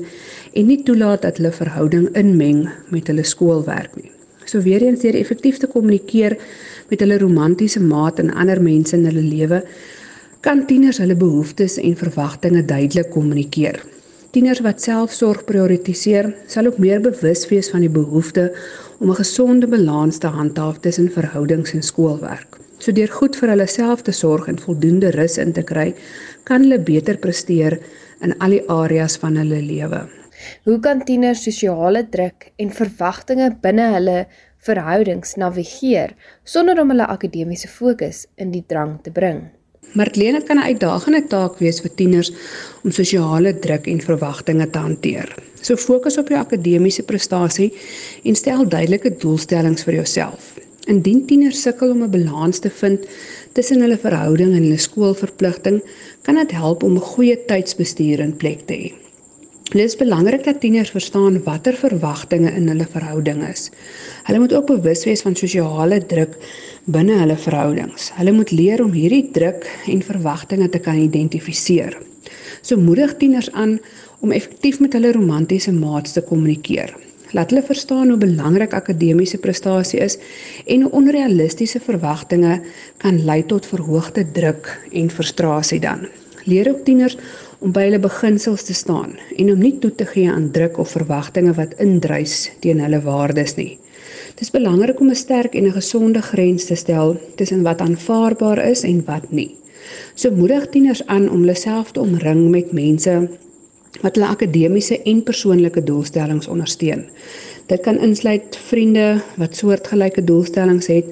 en 0.53 0.65
nie 0.65 0.84
toelaat 0.84 1.22
dat 1.22 1.38
hulle 1.38 1.51
verhouding 1.51 2.10
inmeng 2.15 2.69
met 2.89 3.07
hulle 3.07 3.24
skoolwerk 3.24 3.95
nie. 3.95 4.14
So 4.45 4.61
weer 4.61 4.81
eens 4.85 5.01
deur 5.01 5.15
effektief 5.17 5.57
te 5.57 5.67
kommunikeer 5.67 6.37
met 6.89 7.01
hulle 7.01 7.17
romantiese 7.17 7.81
maat 7.81 8.19
en 8.19 8.33
ander 8.33 8.61
mense 8.61 8.95
in 8.95 9.05
hulle 9.09 9.23
lewe, 9.25 9.63
kan 10.45 10.65
tieners 10.69 10.99
hulle 11.01 11.15
behoeftes 11.17 11.79
en 11.81 11.95
verwagtinge 11.97 12.61
duidelik 12.65 13.09
kommunikeer. 13.09 13.79
Tieners 14.35 14.61
wat 14.61 14.83
selfsorg 14.83 15.45
prioritiseer, 15.47 16.27
sal 16.51 16.67
ook 16.69 16.77
meer 16.83 17.01
bewus 17.01 17.45
wees 17.49 17.71
van 17.71 17.85
die 17.85 17.89
behoefte 17.89 18.51
om 18.99 19.09
'n 19.09 19.21
gesonde 19.21 19.67
balans 19.67 20.17
te 20.17 20.27
handhaaf 20.27 20.77
tussen 20.79 21.09
verhoudings 21.09 21.73
en 21.73 21.81
skoolwerk. 21.81 22.59
So 22.77 22.91
deur 22.91 23.07
goed 23.07 23.35
vir 23.35 23.49
hulle 23.49 23.67
self 23.67 24.01
te 24.01 24.11
sorg 24.11 24.47
en 24.47 24.59
voldoende 24.59 25.11
rus 25.15 25.37
in 25.37 25.53
te 25.53 25.63
kry, 25.63 25.95
kan 26.43 26.61
hulle 26.61 26.79
beter 26.79 27.17
presteer 27.17 27.79
in 28.21 28.35
al 28.39 28.49
die 28.49 28.69
areas 28.69 29.17
van 29.17 29.35
hulle 29.37 29.61
lewe. 29.61 30.05
Hoe 30.65 30.79
kan 30.79 31.03
tieners 31.05 31.43
sosiale 31.43 32.03
druk 32.09 32.51
en 32.57 32.71
verwagtinge 32.71 33.51
binne 33.61 33.91
hulle 33.93 34.25
verhoudings 34.65 35.35
navigeer 35.37 36.15
sonder 36.43 36.79
om 36.81 36.89
hulle 36.93 37.07
akademiese 37.07 37.67
fokus 37.67 38.25
in 38.37 38.51
die 38.51 38.65
drang 38.67 38.97
te 39.03 39.11
bring? 39.11 39.45
Marlene 39.95 40.41
kan 40.43 40.57
'n 40.57 40.67
uitdagende 40.71 41.21
taak 41.27 41.59
wees 41.59 41.79
vir 41.81 41.91
tieners 41.95 42.31
om 42.83 42.91
sosiale 42.91 43.53
druk 43.65 43.87
en 43.87 44.01
verwagtinge 44.01 44.67
te 44.69 44.79
hanteer. 44.79 45.29
So 45.61 45.75
fokus 45.75 46.17
op 46.17 46.29
jou 46.29 46.39
akademiese 46.39 47.03
prestasie 47.03 47.71
en 48.23 48.35
stel 48.35 48.67
duidelike 48.67 49.15
doelstellings 49.21 49.83
vir 49.83 49.93
jouself. 49.93 50.57
Indien 50.87 51.25
tieners 51.25 51.61
sukkel 51.61 51.91
om 51.91 52.03
'n 52.03 52.11
balans 52.11 52.59
te 52.59 52.69
vind 52.69 53.07
tussen 53.53 53.81
hulle 53.81 53.97
verhouding 53.97 54.53
en 54.53 54.63
hulle 54.63 54.77
skoolverpligting, 54.77 55.81
kan 56.21 56.35
dit 56.35 56.51
help 56.51 56.83
om 56.83 56.95
'n 56.95 57.09
goeie 57.13 57.37
tydsbestuur 57.45 58.19
in 58.19 58.37
plek 58.37 58.67
te 58.67 58.73
hê. 58.73 59.04
Dit 59.65 59.81
is 59.81 59.95
belangrik 59.98 60.43
dat 60.45 60.60
tieners 60.62 60.91
verstaan 60.93 61.39
watter 61.43 61.74
verwagtinge 61.74 62.51
in 62.53 62.67
hulle 62.69 62.86
verhouding 62.86 63.39
is. 63.48 63.72
Hulle 64.27 64.39
moet 64.39 64.53
ook 64.53 64.67
bewus 64.69 65.05
wees 65.10 65.24
van 65.25 65.36
sosiale 65.36 65.98
druk 66.05 66.36
binne 66.86 67.15
hulle 67.17 67.38
verhoudings. 67.38 68.12
Hulle 68.13 68.31
moet 68.31 68.51
leer 68.53 68.84
om 68.84 68.91
hierdie 68.93 69.31
druk 69.34 69.65
en 69.89 70.03
verwagtinge 70.05 70.69
te 70.69 70.79
kan 70.79 71.00
identifiseer. 71.01 71.98
So 72.62 72.77
moedig 72.77 73.15
tieners 73.17 73.50
aan 73.51 73.79
om 74.22 74.36
effektief 74.38 74.77
met 74.79 74.93
hulle 74.93 75.15
romantiese 75.17 75.74
maats 75.74 76.13
te 76.13 76.22
kommunikeer. 76.22 76.93
Laat 77.34 77.50
hulle 77.50 77.65
verstaan 77.65 78.13
hoe 78.13 78.19
belangrik 78.22 78.74
akademiese 78.77 79.41
prestasie 79.41 80.00
is 80.05 80.19
en 80.65 80.86
hoe 80.86 80.91
onrealistiese 81.01 81.81
verwagtinge 81.81 82.60
kan 83.01 83.17
lei 83.25 83.41
tot 83.50 83.65
verhoogde 83.65 84.27
druk 84.38 84.69
en 84.93 85.10
frustrasie 85.10 85.81
dan. 85.81 86.05
Leer 86.45 86.69
ook 86.69 86.86
tieners 86.86 87.17
om 87.59 87.71
by 87.71 87.85
hulle 87.88 88.00
beginsels 88.00 88.63
te 88.67 88.74
staan 88.74 89.15
en 89.38 89.51
om 89.51 89.59
nie 89.59 89.77
toe 89.79 89.91
te 89.95 90.05
gee 90.05 90.31
aan 90.31 90.51
druk 90.51 90.77
of 90.77 90.95
verwagtinge 90.95 91.53
wat 91.57 91.75
indrys 91.83 92.50
teen 92.59 92.79
hulle 92.83 93.01
waardes 93.01 93.55
nie. 93.55 93.77
Dit 94.35 94.41
is 94.47 94.51
belangrik 94.51 95.00
om 95.00 95.09
'n 95.09 95.15
sterk 95.15 95.55
en 95.55 95.65
'n 95.67 95.77
gesonde 95.79 96.21
grens 96.21 96.65
te 96.65 96.75
stel 96.75 97.17
tussen 97.35 97.63
wat 97.63 97.81
aanvaarbaar 97.81 98.65
is 98.65 98.83
en 98.83 99.05
wat 99.05 99.31
nie. 99.31 99.55
So 100.15 100.31
moedig 100.31 100.69
tieners 100.69 101.05
aan 101.05 101.29
om 101.29 101.39
hulle 101.39 101.55
self 101.55 101.91
te 101.91 102.00
omring 102.00 102.50
met 102.50 102.71
mense 102.71 103.29
wat 104.01 104.15
hulle 104.15 104.27
akademiese 104.27 105.01
en 105.03 105.24
persoonlike 105.24 105.83
doelstellings 105.83 106.47
ondersteun. 106.47 107.05
Dit 107.67 107.81
kan 107.81 108.00
insluit 108.00 108.57
vriende 108.67 109.21
wat 109.38 109.55
soortgelyke 109.55 110.24
doelstellings 110.24 110.88
het 110.88 111.05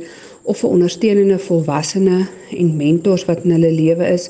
of 0.44 0.64
'n 0.64 0.68
ondersteunende 0.68 1.40
volwassene 1.40 2.28
en 2.58 2.78
mentors 2.78 3.26
wat 3.26 3.44
in 3.44 3.52
hulle 3.52 3.72
lewe 3.72 4.08
is 4.08 4.30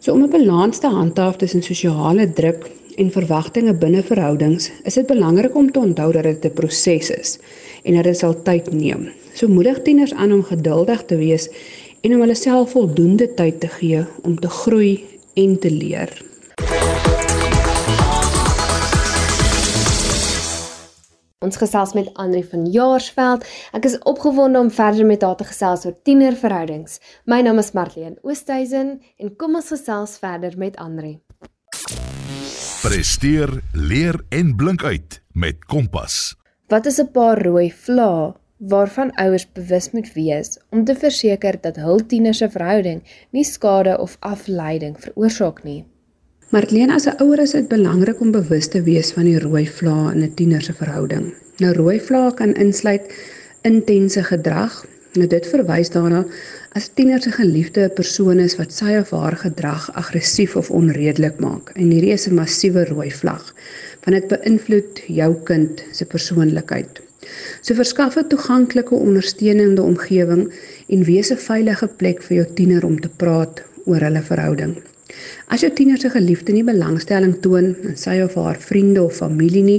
So 0.00 0.12
om 0.12 0.22
'n 0.22 0.30
balans 0.30 0.78
te 0.78 0.86
handhaaf 0.86 1.36
tussen 1.36 1.62
sosiale 1.62 2.32
druk 2.32 2.70
en 2.96 3.10
verwagtinge 3.10 3.74
binne 3.74 4.02
verhoudings, 4.02 4.70
is 4.84 4.94
dit 4.94 5.06
belangrik 5.06 5.54
om 5.56 5.72
te 5.72 5.78
onthou 5.78 6.12
dat 6.12 6.22
dit 6.22 6.44
'n 6.44 6.54
proses 6.54 7.10
is 7.10 7.38
en 7.82 7.94
dat 7.94 8.04
dit 8.04 8.16
sal 8.18 8.42
tyd 8.42 8.72
neem. 8.72 9.08
So 9.34 9.48
moedig 9.48 9.82
tieners 9.82 10.14
aan 10.14 10.32
om 10.32 10.42
geduldig 10.42 11.04
te 11.04 11.16
wees 11.16 11.48
en 12.00 12.14
om 12.14 12.20
hulle 12.20 12.34
self 12.34 12.70
voldoende 12.70 13.34
tyd 13.34 13.60
te 13.60 13.68
gee 13.68 14.04
om 14.22 14.38
te 14.40 14.48
groei 14.48 15.04
en 15.34 15.58
te 15.58 15.70
leer. 15.70 16.27
Ons 21.48 21.56
gesels 21.56 21.94
met 21.96 22.08
Andri 22.20 22.42
van 22.44 22.66
Jaarsveld. 22.68 23.44
Ek 23.72 23.86
is 23.88 23.94
opgewonde 24.10 24.60
om 24.60 24.68
verder 24.68 25.06
met 25.08 25.22
haar 25.24 25.38
te 25.38 25.46
gesels 25.48 25.86
oor 25.88 25.94
tienerverhoudings. 26.04 26.98
My 27.24 27.38
naam 27.40 27.62
is 27.62 27.70
Marlene 27.72 28.18
Oosthuizen 28.20 28.98
en 29.16 29.32
kom 29.40 29.56
ons 29.56 29.70
gesels 29.72 30.18
verder 30.20 30.58
met 30.60 30.76
Andri. 30.76 31.14
Presteer, 32.82 33.54
leer 33.72 34.20
en 34.28 34.52
blink 34.60 34.84
uit 34.84 35.20
met 35.32 35.64
Kompas. 35.64 36.36
Wat 36.68 36.86
is 36.86 37.00
'n 37.00 37.12
paar 37.16 37.40
rooi 37.40 37.72
vlae 37.72 38.34
waarvan 38.58 39.14
ouers 39.16 39.48
bewus 39.52 39.90
moet 39.92 40.12
wees 40.12 40.58
om 40.70 40.84
te 40.84 40.94
verseker 40.94 41.60
dat 41.60 41.76
hul 41.76 42.06
tieners 42.06 42.38
se 42.38 42.50
verhouding 42.50 43.00
nie 43.30 43.44
skade 43.44 43.98
of 43.98 44.16
afleiding 44.20 45.00
veroorsaak 45.00 45.64
nie? 45.64 45.84
Marlene 46.48 46.94
as 46.96 47.04
'n 47.06 47.20
ouer 47.22 47.40
is 47.44 47.50
dit 47.52 47.66
belangrik 47.68 48.20
om 48.24 48.30
bewus 48.32 48.68
te 48.72 48.80
wees 48.82 49.08
van 49.12 49.26
die 49.28 49.40
rooi 49.42 49.66
vlae 49.78 50.12
in 50.14 50.22
'n 50.22 50.34
tiener 50.38 50.62
se 50.62 50.72
verhouding. 50.78 51.26
Nou 51.60 51.72
rooi 51.76 51.98
vlae 52.00 52.30
kan 52.38 52.54
insluit 52.54 53.10
intense 53.70 54.22
gedrag. 54.30 54.78
Nou 55.12 55.28
dit 55.34 55.46
verwys 55.46 55.92
daarna 55.96 56.24
as 56.72 56.88
tiener 56.88 57.20
se 57.22 57.34
geliefde 57.36 57.84
'n 57.84 57.94
persoon 58.00 58.40
is 58.46 58.56
wat 58.56 58.72
sy 58.72 58.96
of 58.96 59.10
haar 59.10 59.36
gedrag 59.36 59.90
aggressief 59.92 60.56
of 60.56 60.70
onredelik 60.70 61.38
maak. 61.38 61.70
En 61.74 61.90
hierdie 61.90 62.16
is 62.16 62.26
'n 62.26 62.34
massiewe 62.40 62.84
rooi 62.84 63.10
vlag 63.10 63.54
want 64.04 64.16
dit 64.16 64.28
beïnvloed 64.28 65.04
jou 65.06 65.32
kind 65.44 65.84
se 65.92 66.04
persoonlikheid. 66.04 67.00
So 67.60 67.74
verskaf 67.74 68.16
'n 68.16 68.28
toeganklike 68.28 68.94
ondersteunende 68.94 69.82
omgewing 69.82 70.52
en 70.88 71.04
wees 71.04 71.30
'n 71.30 71.36
veilige 71.36 71.88
plek 71.88 72.22
vir 72.22 72.36
jou 72.36 72.54
tiener 72.54 72.84
om 72.84 73.00
te 73.00 73.08
praat 73.08 73.62
oor 73.84 74.00
hulle 74.00 74.22
verhouding. 74.22 74.76
As 75.48 75.62
jou 75.64 75.70
tiener 75.72 75.96
se 75.96 76.10
geliefde 76.12 76.52
nie 76.52 76.64
belangstelling 76.64 77.38
toon 77.40 77.70
in 77.88 77.94
sy 77.96 78.18
of 78.20 78.34
haar 78.36 78.58
vriende 78.60 79.00
of 79.00 79.16
familie 79.16 79.62
nie, 79.64 79.78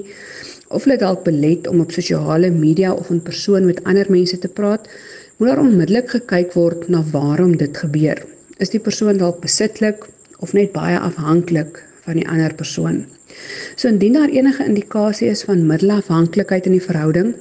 of 0.74 0.88
hulle 0.88 0.98
dalk 0.98 1.22
belet 1.28 1.68
om 1.70 1.84
op 1.84 1.94
sosiale 1.94 2.50
media 2.54 2.90
of 2.94 3.12
in 3.14 3.22
persoon 3.22 3.68
met 3.70 3.84
ander 3.86 4.10
mense 4.10 4.40
te 4.42 4.50
praat, 4.50 4.90
moet 5.38 5.52
daar 5.52 5.62
onmiddellik 5.62 6.10
gekyk 6.16 6.58
word 6.58 6.90
na 6.90 7.04
waarom 7.14 7.54
dit 7.58 7.78
gebeur. 7.78 8.18
Is 8.58 8.74
die 8.74 8.82
persoon 8.82 9.22
dalk 9.22 9.44
besitlik 9.46 10.10
of 10.42 10.58
net 10.58 10.74
baie 10.74 10.98
afhanklik 10.98 11.84
van 12.08 12.18
die 12.18 12.28
ander 12.28 12.54
persoon? 12.58 13.04
So 13.78 13.94
indien 13.94 14.18
daar 14.18 14.34
enige 14.34 14.66
indikasie 14.66 15.30
is 15.30 15.46
van 15.46 15.68
middelafhanklikheid 15.70 16.66
in 16.66 16.80
die 16.80 16.84
verhouding, 16.84 17.36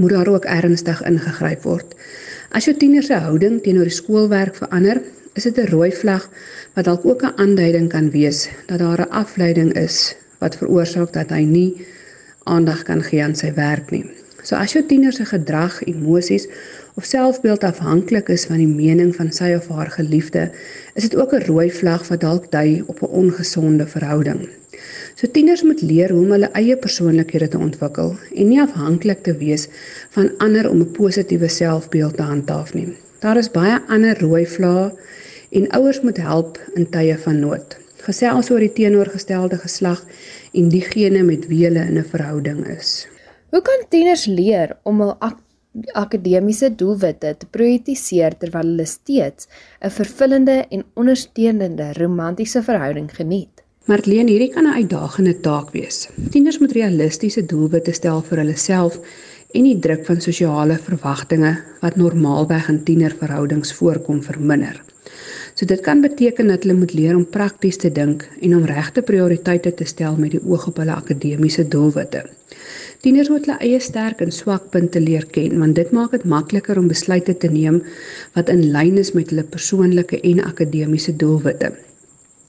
moet 0.00 0.16
daar 0.16 0.32
ook 0.32 0.48
ernstig 0.48 1.04
ingegryp 1.04 1.68
word. 1.68 1.92
As 2.56 2.64
jou 2.64 2.72
tiener 2.80 3.04
se 3.04 3.20
houding 3.20 3.60
teenoor 3.60 3.92
die 3.92 4.00
skoolwerk 4.00 4.56
verander, 4.56 5.02
is 5.34 5.42
dit 5.42 5.58
'n 5.58 5.70
rooi 5.70 5.92
vlag 5.92 6.30
wat 6.74 6.84
dalk 6.84 7.04
ook 7.04 7.22
'n 7.22 7.36
aanduiding 7.36 7.88
kan 7.88 8.10
wees 8.10 8.48
dat 8.66 8.78
daar 8.78 9.00
'n 9.00 9.10
afleiding 9.10 9.72
is 9.72 10.16
wat 10.38 10.56
veroorsaak 10.56 11.12
dat 11.12 11.30
hy 11.30 11.44
nie 11.44 11.86
aandag 12.44 12.82
kan 12.82 13.02
gee 13.02 13.22
aan 13.22 13.34
sy 13.34 13.52
werk 13.54 13.90
nie. 13.90 14.10
So 14.42 14.54
as 14.54 14.72
jou 14.72 14.86
tiener 14.86 15.12
se 15.12 15.24
gedrag, 15.24 15.82
emosies 15.86 16.48
of 16.94 17.04
selfbeeld 17.04 17.64
afhanklik 17.64 18.28
is 18.28 18.44
van 18.44 18.56
die 18.56 18.66
mening 18.66 19.14
van 19.16 19.30
sy 19.32 19.52
of 19.54 19.68
haar 19.68 19.90
geliefde, 19.90 20.50
is 20.94 21.02
dit 21.02 21.16
ook 21.16 21.32
'n 21.32 21.46
rooi 21.46 21.70
vlag 21.70 22.08
wat 22.08 22.20
dalk 22.20 22.50
dui 22.50 22.82
op 22.86 23.02
'n 23.02 23.14
ongesonde 23.22 23.86
verhouding. 23.86 24.48
So 25.14 25.30
tieners 25.30 25.62
moet 25.62 25.82
leer 25.82 26.10
hoe 26.10 26.24
om 26.24 26.30
hulle 26.30 26.50
eie 26.52 26.76
persoonlikhede 26.76 27.48
te 27.48 27.58
ontwikkel 27.58 28.16
en 28.34 28.48
nie 28.48 28.60
afhanklik 28.60 29.22
te 29.22 29.36
wees 29.36 29.68
van 30.10 30.30
ander 30.38 30.70
om 30.70 30.80
'n 30.80 30.90
positiewe 30.90 31.48
selfbeeld 31.48 32.16
te 32.16 32.22
handhaaf 32.22 32.74
nie. 32.74 32.96
Daar 33.22 33.38
is 33.38 33.52
baie 33.54 33.76
ander 33.86 34.18
rooi 34.18 34.42
vlae 34.50 34.88
en 35.54 35.68
ouers 35.78 36.00
moet 36.02 36.16
help 36.18 36.56
in 36.74 36.88
tye 36.90 37.14
van 37.22 37.38
nood. 37.38 37.76
Gesels 38.02 38.50
oor 38.50 38.64
die 38.64 38.72
teenoorgestelde 38.74 39.60
geslag 39.62 40.00
en 40.58 40.72
diegene 40.72 41.22
met 41.22 41.46
wie 41.46 41.60
hulle 41.68 41.84
in 41.86 42.00
'n 42.00 42.08
verhouding 42.14 42.66
is. 42.66 43.06
Hoe 43.54 43.62
kan 43.62 43.86
tieners 43.88 44.26
leer 44.26 44.76
om 44.82 45.00
hul 45.00 45.14
ak 45.20 45.38
akademiese 45.92 46.74
doelwitte 46.74 47.34
te 47.38 47.46
prioritiseer 47.46 48.34
terwyl 48.38 48.66
hulle 48.72 48.86
steeds 48.86 49.46
'n 49.80 49.90
vervullende 49.90 50.66
en 50.70 50.84
ondersteunende 50.94 51.92
romantiese 51.92 52.62
verhouding 52.62 53.10
geniet? 53.14 53.62
Marlene, 53.86 54.30
hierdie 54.30 54.52
kan 54.54 54.66
'n 54.66 54.74
uitdagende 54.74 55.40
taak 55.40 55.70
wees. 55.70 56.08
Tieners 56.30 56.58
moet 56.58 56.72
realistiese 56.72 57.46
doelwitte 57.46 57.92
stel 57.92 58.20
vir 58.22 58.38
hulle 58.38 58.56
self 58.56 58.98
en 59.52 59.66
die 59.68 59.78
druk 59.84 60.06
van 60.08 60.20
sosiale 60.24 60.78
verwagtinge 60.80 61.52
wat 61.82 61.98
normaalweg 62.00 62.70
in 62.72 62.82
tienerverhoudings 62.86 63.74
voorkom 63.78 64.22
verminder. 64.24 64.80
So 65.54 65.66
dit 65.68 65.80
kan 65.84 66.00
beteken 66.00 66.48
dat 66.48 66.64
hulle 66.64 66.78
moet 66.78 66.94
leer 66.96 67.16
om 67.16 67.26
prakties 67.28 67.76
te 67.76 67.90
dink 67.92 68.24
en 68.40 68.56
om 68.56 68.64
regte 68.64 69.02
prioriteite 69.02 69.74
te 69.74 69.84
stel 69.84 70.16
met 70.16 70.32
die 70.32 70.40
oog 70.40 70.66
op 70.70 70.80
hulle 70.80 70.94
akademiese 70.96 71.66
doelwitte. 71.68 72.24
Tieners 73.04 73.28
moet 73.28 73.44
hulle 73.44 73.58
eie 73.66 73.80
sterk 73.82 74.22
en 74.24 74.32
swak 74.32 74.70
punte 74.72 75.00
leer 75.02 75.26
ken 75.36 75.58
want 75.60 75.76
dit 75.76 75.92
maak 75.92 76.14
dit 76.16 76.24
makliker 76.24 76.78
om 76.80 76.88
besluite 76.88 77.34
te 77.36 77.50
neem 77.52 77.82
wat 78.36 78.52
in 78.52 78.70
lyn 78.72 79.00
is 79.02 79.12
met 79.12 79.32
hulle 79.32 79.44
persoonlike 79.44 80.20
en 80.22 80.44
akademiese 80.46 81.16
doelwitte. 81.16 81.72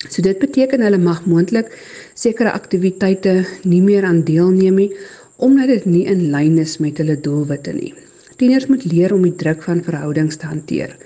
So 0.07 0.21
dit 0.21 0.39
beteken 0.39 0.83
hulle 0.83 0.99
mag 0.99 1.25
moontlik 1.25 1.71
sekere 2.13 2.51
aktiwiteite 2.55 3.43
nie 3.63 3.81
meer 3.81 4.07
aan 4.07 4.23
deelneem 4.27 4.79
nie 4.79 4.89
omdat 5.37 5.67
dit 5.67 5.85
nie 5.85 6.05
in 6.05 6.29
lyn 6.31 6.57
is 6.57 6.77
met 6.77 6.97
hulle 6.97 7.19
doelwitte 7.19 7.73
nie. 7.73 7.93
Tieners 8.37 8.67
moet 8.67 8.85
leer 8.85 9.13
om 9.13 9.21
die 9.21 9.35
druk 9.35 9.63
van 9.63 9.83
verhoudings 9.83 10.35
te 10.35 10.45
hanteer 10.45 10.97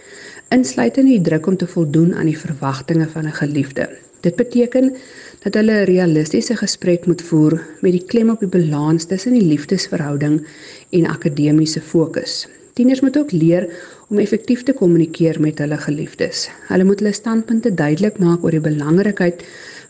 insluitende 0.56 1.12
die 1.12 1.24
druk 1.24 1.48
om 1.48 1.58
te 1.60 1.68
voldoen 1.68 2.14
aan 2.16 2.30
die 2.30 2.40
verwagtinge 2.40 3.08
van 3.14 3.26
'n 3.28 3.40
geliefde. 3.40 3.90
Dit 4.22 4.36
beteken 4.36 4.96
dat 5.44 5.54
hulle 5.54 5.82
'n 5.82 5.86
realistiese 5.86 6.56
gesprek 6.56 7.06
moet 7.06 7.22
voer 7.22 7.62
met 7.82 7.92
die 7.92 8.06
klem 8.06 8.30
op 8.30 8.40
die 8.40 8.48
balans 8.48 9.06
tussen 9.06 9.34
die 9.34 9.48
liefdesverhouding 9.48 10.48
en 10.90 11.06
akademiese 11.06 11.82
fokus. 11.82 12.48
Tieners 12.74 13.02
moet 13.02 13.18
ook 13.18 13.32
leer 13.32 13.70
om 14.10 14.18
effektief 14.18 14.64
te 14.64 14.74
kommunikeer 14.74 15.42
met 15.42 15.58
hulle 15.58 15.78
geliefdes. 15.78 16.50
Hulle 16.68 16.84
moet 16.84 17.00
hulle 17.00 17.14
standpunte 17.14 17.74
duidelik 17.74 18.20
maak 18.20 18.44
oor 18.44 18.52
die 18.52 18.60
belangrikheid 18.60 19.44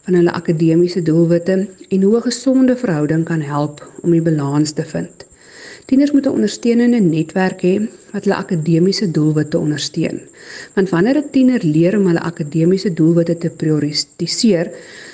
van 0.08 0.16
hulle 0.16 0.32
akademiese 0.32 1.02
doelwitte 1.04 1.56
en 1.90 2.04
hoe 2.04 2.18
'n 2.18 2.28
gesonde 2.30 2.76
verhouding 2.84 3.24
kan 3.26 3.42
help 3.42 3.84
om 4.02 4.12
die 4.12 4.22
balans 4.22 4.72
te 4.72 4.86
vind. 4.86 5.26
Tieners 5.86 6.12
moet 6.12 6.26
'n 6.26 6.38
ondersteunende 6.38 7.00
netwerk 7.00 7.62
hê 7.62 7.76
wat 8.12 8.24
hulle 8.24 8.36
akademiese 8.36 9.12
doelwitte 9.12 9.58
ondersteun. 9.58 10.22
Want 10.76 10.90
wanneer 10.90 11.18
'n 11.18 11.30
tiener 11.32 11.62
leer 11.64 11.98
om 11.98 12.08
hulle 12.08 12.20
akademiese 12.20 12.94
doelwitte 12.94 13.38
te 13.38 13.50
prioritiseer 13.50 14.72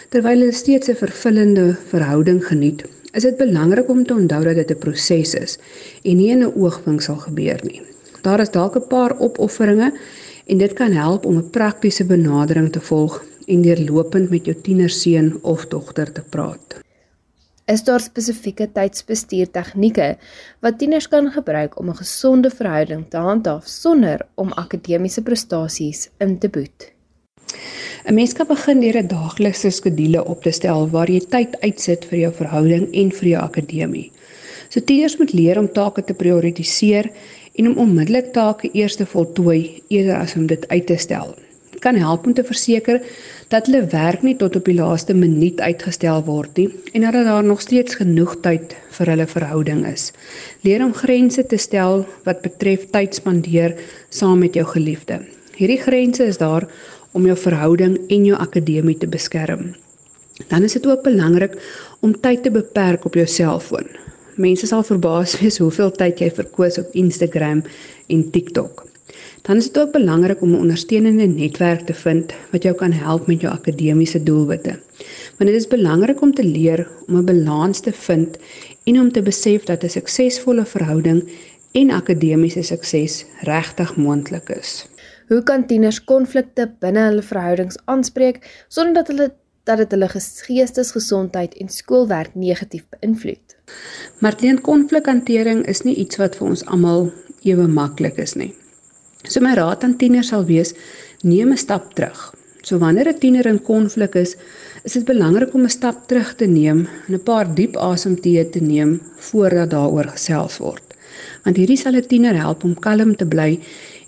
terwyl 0.09 0.39
hulle 0.39 0.51
steeds 0.51 0.89
'n 0.89 0.95
vervullende 0.95 1.75
verhouding 1.88 2.45
geniet, 2.45 2.83
is 3.13 3.23
dit 3.23 3.38
belangrik 3.38 3.89
om 3.89 4.05
te 4.05 4.13
onthou 4.13 4.43
dat 4.43 4.55
dit 4.55 4.71
'n 4.71 4.79
proses 4.85 5.33
is 5.33 5.57
en 6.03 6.17
nie 6.17 6.29
in 6.29 6.43
'n 6.43 6.53
oogwink 6.55 7.01
sal 7.01 7.17
gebeur 7.17 7.59
nie. 7.63 7.81
Daar 8.21 8.39
is 8.39 8.51
dalk 8.51 8.75
'n 8.75 8.88
paar 8.88 9.19
opofferinge 9.19 9.93
en 10.45 10.57
dit 10.57 10.73
kan 10.73 10.91
help 10.91 11.25
om 11.25 11.38
'n 11.38 11.50
praktiese 11.50 12.05
benadering 12.05 12.71
te 12.71 12.81
volg 12.81 13.23
en 13.47 13.62
deurlopend 13.62 14.29
met 14.29 14.45
jou 14.45 14.55
tienerseun 14.62 15.38
of 15.41 15.67
dogter 15.67 16.12
te 16.12 16.23
praat. 16.29 16.79
Is 17.71 17.85
daar 17.88 18.01
spesifieke 18.03 18.65
tydsbestuur 18.75 19.47
tegnieke 19.55 20.17
wat 20.65 20.79
tieners 20.79 21.07
kan 21.07 21.29
gebruik 21.31 21.77
om 21.79 21.89
'n 21.89 21.95
gesonde 21.95 22.50
verhouding 22.50 23.05
te 23.09 23.17
handhaaf 23.17 23.67
sonder 23.67 24.19
om 24.35 24.51
akademiese 24.51 25.21
prestasies 25.21 26.09
in 26.19 26.39
te 26.39 26.50
boet? 26.50 26.91
'n 28.05 28.13
Mens 28.13 28.33
kan 28.33 28.47
begin 28.47 28.79
deur 28.79 28.97
'n 28.97 29.07
daaglikse 29.07 29.69
skedule 29.69 30.25
op 30.25 30.43
te 30.43 30.51
stel 30.51 30.89
waar 30.89 31.09
jy 31.09 31.19
tyd 31.19 31.55
uitsit 31.62 32.05
vir 32.05 32.19
jou 32.19 32.33
verhouding 32.33 32.91
en 32.93 33.12
vir 33.12 33.27
jou 33.29 33.41
akademie. 33.43 34.12
So 34.69 34.79
tieners 34.79 35.17
moet 35.17 35.33
leer 35.33 35.59
om 35.59 35.71
take 35.71 36.03
te 36.03 36.13
prioritiseer 36.13 37.12
en 37.55 37.67
om 37.67 37.77
onmiddellik 37.77 38.33
take 38.33 38.69
eers 38.73 38.95
te 38.95 39.05
voltooi 39.05 39.83
eerder 39.88 40.15
as 40.17 40.35
om 40.35 40.47
dit 40.47 40.67
uit 40.67 40.88
te 40.88 40.97
stel 40.97 41.35
kan 41.83 41.99
help 41.99 42.25
om 42.27 42.33
te 42.33 42.45
verseker 42.47 43.01
dat 43.51 43.67
hulle 43.67 43.83
werk 43.91 44.23
nie 44.25 44.35
tot 44.39 44.55
op 44.59 44.65
die 44.69 44.77
laaste 44.77 45.13
minuut 45.17 45.59
uitgestel 45.61 46.23
word 46.27 46.57
nie 46.57 46.69
en 46.93 47.05
dat 47.05 47.19
daar 47.27 47.43
nog 47.43 47.61
steeds 47.61 47.99
genoeg 47.99 48.37
tyd 48.45 48.75
vir 48.97 49.11
hulle 49.13 49.27
verhouding 49.27 49.83
is. 49.89 50.11
Leer 50.63 50.85
om 50.85 50.95
grense 50.95 51.43
te 51.45 51.59
stel 51.59 52.05
wat 52.27 52.43
betref 52.45 52.87
tyd 52.95 53.19
spandeer 53.19 53.75
saam 54.09 54.39
met 54.45 54.55
jou 54.57 54.65
geliefde. 54.71 55.19
Hierdie 55.57 55.81
grense 55.81 56.25
is 56.25 56.39
daar 56.41 56.65
om 57.13 57.27
jou 57.29 57.37
verhouding 57.37 57.99
en 58.09 58.25
jou 58.25 58.37
akademie 58.39 58.97
te 58.97 59.07
beskerm. 59.07 59.73
Dan 60.49 60.63
is 60.63 60.73
dit 60.73 60.87
ook 60.87 61.03
belangrik 61.05 61.59
om 62.01 62.15
tyd 62.19 62.43
te 62.43 62.51
beperk 62.51 63.05
op 63.05 63.13
jou 63.13 63.27
selfoon. 63.27 63.85
Mense 64.35 64.67
sal 64.67 64.81
verbaas 64.83 65.35
wees 65.41 65.59
hoeveel 65.61 65.93
tyd 65.93 66.23
jy 66.23 66.31
verkoos 66.33 66.79
op 66.81 66.97
Instagram 66.97 67.61
en 68.09 68.25
TikTok. 68.33 68.87
Dan 69.41 69.57
is 69.57 69.67
dit 69.72 69.79
ook 69.79 69.91
belangrik 69.91 70.41
om 70.41 70.51
'n 70.51 70.60
ondersteunende 70.60 71.25
netwerk 71.25 71.86
te 71.86 71.93
vind 71.93 72.33
wat 72.51 72.63
jou 72.63 72.75
kan 72.75 72.91
help 72.91 73.27
met 73.27 73.41
jou 73.41 73.53
akademiese 73.53 74.24
doelwitte. 74.24 74.79
Want 75.38 75.50
dit 75.50 75.53
is 75.53 75.67
belangrik 75.67 76.22
om 76.22 76.33
te 76.33 76.43
leer 76.43 76.88
om 77.07 77.17
'n 77.17 77.25
balans 77.25 77.79
te 77.79 77.91
vind 77.91 78.38
en 78.83 79.00
om 79.00 79.12
te 79.12 79.22
besef 79.22 79.63
dat 79.63 79.83
'n 79.83 79.89
suksesvolle 79.89 80.65
verhouding 80.65 81.29
en 81.72 81.91
akademiese 81.91 82.62
sukses 82.62 83.25
regtig 83.41 83.95
moontlik 83.95 84.50
is. 84.50 84.86
Hoe 85.27 85.43
kan 85.43 85.65
tieners 85.65 86.03
konflikte 86.03 86.72
binne 86.79 87.00
hulle 87.00 87.22
verhoudings 87.22 87.77
aanspreek 87.86 88.65
sonder 88.67 88.93
dat 88.93 89.07
hulle 89.07 89.31
dat 89.63 89.77
dit 89.77 89.91
hulle 89.91 90.10
geestesgesondheid 90.10 91.53
en 91.53 91.69
skoolwerk 91.69 92.36
negatief 92.36 92.83
beïnvloed? 92.89 93.55
Martleen, 94.19 94.62
konflikhantering 94.62 95.65
is 95.67 95.81
nie 95.88 95.95
iets 95.95 96.19
wat 96.19 96.36
vir 96.36 96.48
ons 96.48 96.65
almal 96.65 97.12
ewe 97.48 97.67
maklik 97.67 98.19
is 98.19 98.36
nie. 98.36 98.51
So 99.24 99.39
my 99.39 99.53
raad 99.56 99.84
aan 99.84 99.96
tieners 99.98 100.34
sal 100.34 100.44
wees: 100.46 100.74
neem 101.24 101.51
'n 101.51 101.58
stap 101.58 101.94
terug. 101.96 102.34
So 102.62 102.77
wanneer 102.77 103.08
'n 103.08 103.20
tiener 103.20 103.46
in 103.48 103.62
konflik 103.62 104.15
is, 104.15 104.36
is 104.84 104.94
dit 104.94 105.06
belangrik 105.06 105.53
om 105.53 105.63
'n 105.63 105.70
stap 105.70 106.08
terug 106.08 106.36
te 106.36 106.46
neem 106.46 106.88
en 107.07 107.14
'n 107.14 107.24
paar 107.24 107.48
diep 107.55 107.75
asemteë 107.75 108.50
te 108.51 108.59
neem 108.59 109.01
voordat 109.18 109.70
daaroor 109.70 110.07
gesels 110.16 110.57
word. 110.57 110.83
Want 111.44 111.57
hierdie 111.57 111.77
sal 111.77 111.96
'n 111.96 112.07
tiener 112.07 112.36
help 112.36 112.64
om 112.64 112.75
kalm 112.75 113.16
te 113.16 113.25
bly 113.25 113.59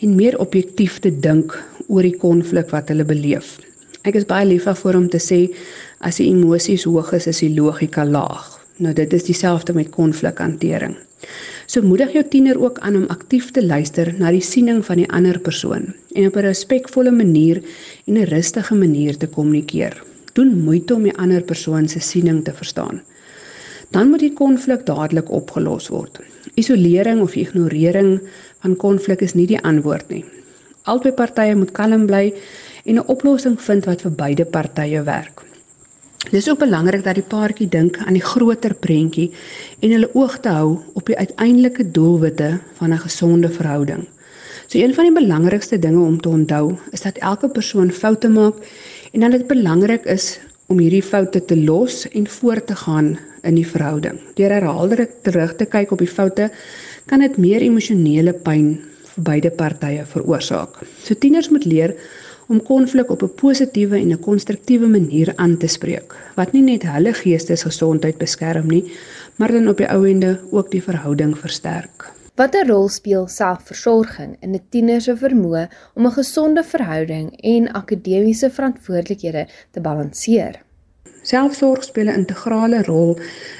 en 0.02 0.16
meer 0.16 0.40
objektief 0.40 1.00
te 1.00 1.12
dink 1.20 1.64
oor 1.88 2.02
die 2.02 2.18
konflik 2.18 2.70
wat 2.70 2.88
hulle 2.90 3.06
beleef. 3.06 3.60
Ek 4.04 4.16
is 4.16 4.26
baie 4.26 4.46
lief 4.46 4.64
daarvoor 4.64 4.96
om 4.96 5.10
te 5.10 5.20
sê 5.20 5.56
as 6.00 6.18
die 6.18 6.30
emosies 6.30 6.84
hoog 6.84 7.14
is, 7.14 7.28
is 7.28 7.40
die 7.40 7.56
logika 7.56 8.06
laag. 8.06 8.60
Nou 8.78 8.94
dit 8.94 9.14
is 9.14 9.24
dieselfde 9.24 9.74
met 9.74 9.90
konflikhantering. 9.90 10.96
So 11.66 11.82
moedig 11.82 12.12
jou 12.14 12.22
tiener 12.30 12.60
ook 12.62 12.80
aan 12.86 12.96
om 12.96 13.06
aktief 13.10 13.50
te 13.52 13.62
luister 13.66 14.12
na 14.20 14.30
die 14.32 14.44
siening 14.46 14.84
van 14.86 15.00
die 15.02 15.08
ander 15.10 15.40
persoon 15.42 15.94
en 16.14 16.28
op 16.28 16.36
'n 16.38 16.46
respekvolle 16.46 17.12
manier 17.12 17.62
en 18.06 18.18
'n 18.18 18.30
rustige 18.30 18.76
manier 18.76 19.18
te 19.18 19.28
kommunikeer. 19.28 20.04
Doen 20.34 20.64
moeite 20.64 20.94
om 20.94 21.04
die 21.04 21.18
ander 21.18 21.42
persoon 21.42 21.88
se 21.88 22.00
siening 22.00 22.44
te 22.44 22.54
verstaan. 22.54 23.02
Dan 23.90 24.10
moet 24.10 24.20
die 24.20 24.34
konflik 24.34 24.86
dadelik 24.86 25.32
opgelos 25.32 25.88
word. 25.88 26.20
Isolering 26.54 27.22
of 27.22 27.36
ignorering 27.36 28.22
van 28.60 28.76
konflik 28.76 29.22
is 29.22 29.34
nie 29.34 29.48
die 29.48 29.62
antwoord 29.62 30.10
nie. 30.10 30.26
Albei 30.84 31.12
partye 31.12 31.56
moet 31.56 31.72
kalm 31.72 32.06
bly 32.06 32.34
en 32.86 32.96
'n 32.96 33.08
oplossing 33.08 33.62
vind 33.62 33.86
wat 33.86 34.02
vir 34.02 34.12
beide 34.12 34.46
partye 34.46 35.04
werk. 35.04 35.42
Dis 36.32 36.50
ook 36.50 36.60
belangrik 36.60 37.04
dat 37.06 37.20
die 37.20 37.28
paartjie 37.30 37.68
dink 37.70 37.98
aan 38.02 38.16
die 38.18 38.24
groter 38.24 38.74
prentjie 38.74 39.28
en 39.80 39.92
hulle 39.94 40.10
oog 40.18 40.40
te 40.42 40.50
hou 40.50 40.80
op 40.98 41.06
die 41.06 41.18
uiteindelike 41.18 41.86
doelwitte 41.94 42.48
van 42.80 42.94
'n 42.94 43.04
gesonde 43.04 43.50
verhouding. 43.50 44.08
So 44.68 44.80
een 44.80 44.94
van 44.94 45.06
die 45.06 45.14
belangrikste 45.14 45.80
dinge 45.80 46.02
om 46.02 46.22
te 46.22 46.30
onthou 46.30 46.78
is 46.92 47.02
dat 47.02 47.18
elke 47.18 47.50
persoon 47.50 47.92
foute 47.92 48.30
maak 48.30 48.56
en 49.14 49.20
dat 49.20 49.32
dit 49.32 49.48
belangrik 49.48 50.06
is 50.06 50.40
om 50.68 50.80
hierdie 50.80 51.04
foute 51.04 51.46
te 51.46 51.58
los 51.58 52.08
en 52.10 52.28
voort 52.28 52.68
te 52.68 52.76
gaan 52.76 53.18
in 53.44 53.56
die 53.56 53.68
verhouding. 53.68 54.20
Deur 54.34 54.50
herhaaldelik 54.50 55.12
terug 55.22 55.56
te 55.56 55.66
kyk 55.66 55.92
op 55.92 56.02
die 56.02 56.10
foute, 56.10 56.50
kan 57.06 57.20
dit 57.20 57.38
meer 57.38 57.62
emosionele 57.62 58.34
pyn 58.34 58.82
vir 59.14 59.24
beide 59.24 59.52
partye 59.52 60.06
veroorsaak. 60.06 60.82
So 61.04 61.14
tieners 61.14 61.50
moet 61.50 61.66
leer 61.66 61.94
om 62.48 62.64
konflik 62.64 63.10
op 63.10 63.22
'n 63.24 63.36
positiewe 63.36 63.98
en 63.98 64.12
'n 64.12 64.20
konstruktiewe 64.20 64.88
manier 64.88 65.34
aan 65.36 65.58
te 65.58 65.68
spreek 65.68 66.16
wat 66.36 66.52
nie 66.52 66.62
net 66.62 66.84
hulle 66.84 67.14
geestesgesondheid 67.14 68.18
beskerm 68.18 68.68
nie, 68.68 68.92
maar 69.36 69.52
dan 69.52 69.68
op 69.68 69.78
die 69.78 69.90
ou 69.90 70.08
ende 70.10 70.40
ook 70.52 70.72
die 70.72 70.84
verhouding 70.84 71.38
versterk. 71.38 72.14
Watter 72.36 72.68
rol 72.68 72.90
speel 72.90 73.28
selfversorging 73.28 74.36
in 74.42 74.54
'n 74.54 74.66
tiener 74.70 75.02
se 75.02 75.16
vermoë 75.16 75.68
om 75.94 76.06
'n 76.06 76.12
gesonde 76.12 76.64
verhouding 76.64 77.32
en 77.42 77.72
akademiese 77.72 78.50
verantwoordelikhede 78.50 79.48
te 79.72 79.82
balanseer? 79.82 80.62
Selfsorg 81.22 81.84
speel 81.84 82.08
'n 82.08 82.20
integrale 82.22 82.82
rol 82.84 83.18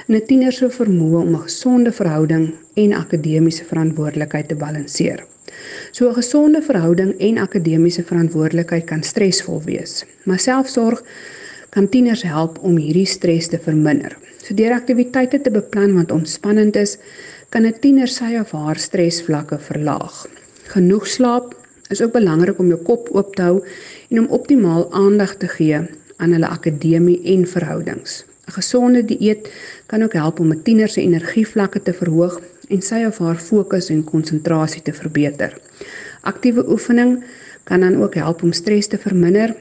in 0.08 0.14
'n 0.14 0.26
tiener 0.26 0.52
se 0.52 0.68
vermoë 0.70 1.20
om 1.20 1.34
'n 1.34 1.46
gesonde 1.48 1.92
verhouding 1.92 2.54
en 2.74 2.92
akademiese 2.92 3.64
verantwoordelikheid 3.64 4.48
te 4.48 4.54
balanseer. 4.54 5.26
So 5.96 6.08
'n 6.08 6.14
gesonde 6.14 6.60
verhouding 6.62 7.14
en 7.18 7.38
akademiese 7.38 8.02
verantwoordelikheid 8.04 8.84
kan 8.84 9.02
stresvol 9.02 9.62
wees, 9.64 10.04
maar 10.24 10.38
selfsorg 10.38 11.02
kan 11.70 11.88
tieners 11.88 12.22
help 12.22 12.58
om 12.58 12.76
hierdie 12.76 13.06
stres 13.06 13.48
te 13.48 13.58
verminder. 13.58 14.16
So 14.44 14.54
deur 14.54 14.74
aktiwiteite 14.76 15.40
te 15.40 15.50
beplan 15.50 15.94
wat 15.96 16.12
ontspannend 16.12 16.76
is, 16.76 16.98
kan 17.48 17.64
'n 17.64 17.78
tiener 17.80 18.08
sy 18.08 18.36
of 18.40 18.50
haar 18.50 18.76
stresvlakke 18.76 19.58
verlaag. 19.58 20.26
Genoeg 20.74 21.06
slaap 21.06 21.56
is 21.88 22.02
ook 22.02 22.12
belangrik 22.12 22.58
om 22.58 22.68
jou 22.68 22.82
kop 22.82 23.08
oop 23.12 23.34
te 23.36 23.42
hou 23.42 23.64
en 24.10 24.18
om 24.18 24.26
optimaal 24.26 24.92
aandag 24.92 25.36
te 25.36 25.48
gee 25.48 25.80
aan 26.16 26.32
hulle 26.32 26.48
akademie 26.48 27.22
en 27.24 27.46
verhoudings. 27.46 28.24
'n 28.46 28.52
Gesonde 28.52 29.04
dieet 29.04 29.48
kan 29.86 30.02
ook 30.02 30.12
help 30.12 30.40
om 30.40 30.52
'n 30.52 30.62
tiener 30.62 30.88
se 30.88 31.00
energievlakke 31.00 31.82
te 31.82 31.92
verhoog 31.92 32.40
en 32.68 32.82
sy 32.82 33.04
of 33.06 33.18
haar 33.22 33.38
fokus 33.40 33.90
en 33.94 34.04
konsentrasie 34.04 34.82
te 34.82 34.94
verbeter. 34.96 35.54
Aktiewe 36.26 36.64
oefening 36.70 37.18
kan 37.64 37.80
dan 37.80 37.98
ook 38.02 38.14
help 38.14 38.42
om 38.42 38.52
stres 38.52 38.86
te 38.86 38.98
verminder. 38.98 39.54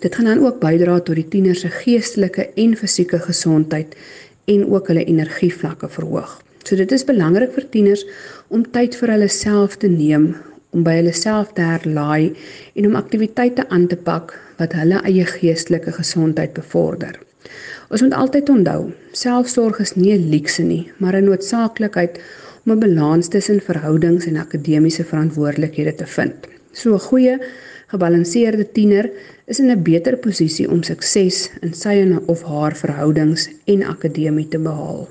Dit 0.00 0.14
gaan 0.14 0.30
dan 0.30 0.44
ook 0.44 0.60
bydra 0.60 1.00
tot 1.00 1.16
die 1.16 1.28
tiener 1.28 1.56
se 1.56 1.68
geestelike 1.68 2.48
en 2.56 2.76
fisieke 2.76 3.18
gesondheid 3.18 3.96
en 4.44 4.64
ook 4.70 4.88
hulle 4.88 5.04
energievlakke 5.04 5.88
verhoog. 5.88 6.40
So 6.64 6.76
dit 6.76 6.92
is 6.92 7.04
belangrik 7.04 7.52
vir 7.56 7.68
tieners 7.74 8.04
om 8.48 8.64
tyd 8.74 8.96
vir 8.98 9.14
hulle 9.16 9.28
self 9.28 9.76
te 9.82 9.90
neem 9.90 10.32
om 10.72 10.84
by 10.86 10.94
hulle 11.00 11.12
self 11.16 11.52
te 11.56 11.64
herlaai 11.66 12.32
en 12.78 12.88
om 12.88 12.96
aktiwiteite 12.96 13.66
aan 13.68 13.88
te 13.90 13.98
pak 13.98 14.32
wat 14.60 14.76
hulle 14.78 15.02
eie 15.08 15.26
geestelike 15.28 15.92
gesondheid 15.98 16.54
bevorder. 16.56 17.18
Ons 17.92 18.00
moet 18.00 18.14
altyd 18.16 18.48
onthou, 18.48 18.92
selfsorg 19.12 19.78
is 19.84 19.94
nie 19.96 20.14
'n 20.16 20.30
luukse 20.32 20.62
nie, 20.62 20.90
maar 20.98 21.16
'n 21.16 21.24
noodsaaklikheid 21.24 22.18
om 22.64 22.72
'n 22.72 22.80
balans 22.80 23.28
tussen 23.28 23.60
verhoudings 23.60 24.26
en 24.26 24.36
akademiese 24.36 25.04
verantwoordelikhede 25.04 25.94
te 25.94 26.06
vind. 26.06 26.34
So 26.72 26.94
'n 26.94 26.98
goeie 26.98 27.38
Gebalanseerde 27.92 28.64
tiener 28.72 29.10
is 29.44 29.58
in 29.60 29.70
'n 29.70 29.82
beter 29.82 30.16
posisie 30.16 30.70
om 30.70 30.82
sukses 30.82 31.50
in 31.60 31.74
sy 31.74 32.18
of 32.26 32.42
haar 32.42 32.74
verhoudings 32.76 33.50
en 33.66 33.82
akademie 33.82 34.48
te 34.48 34.58
behaal. 34.58 35.08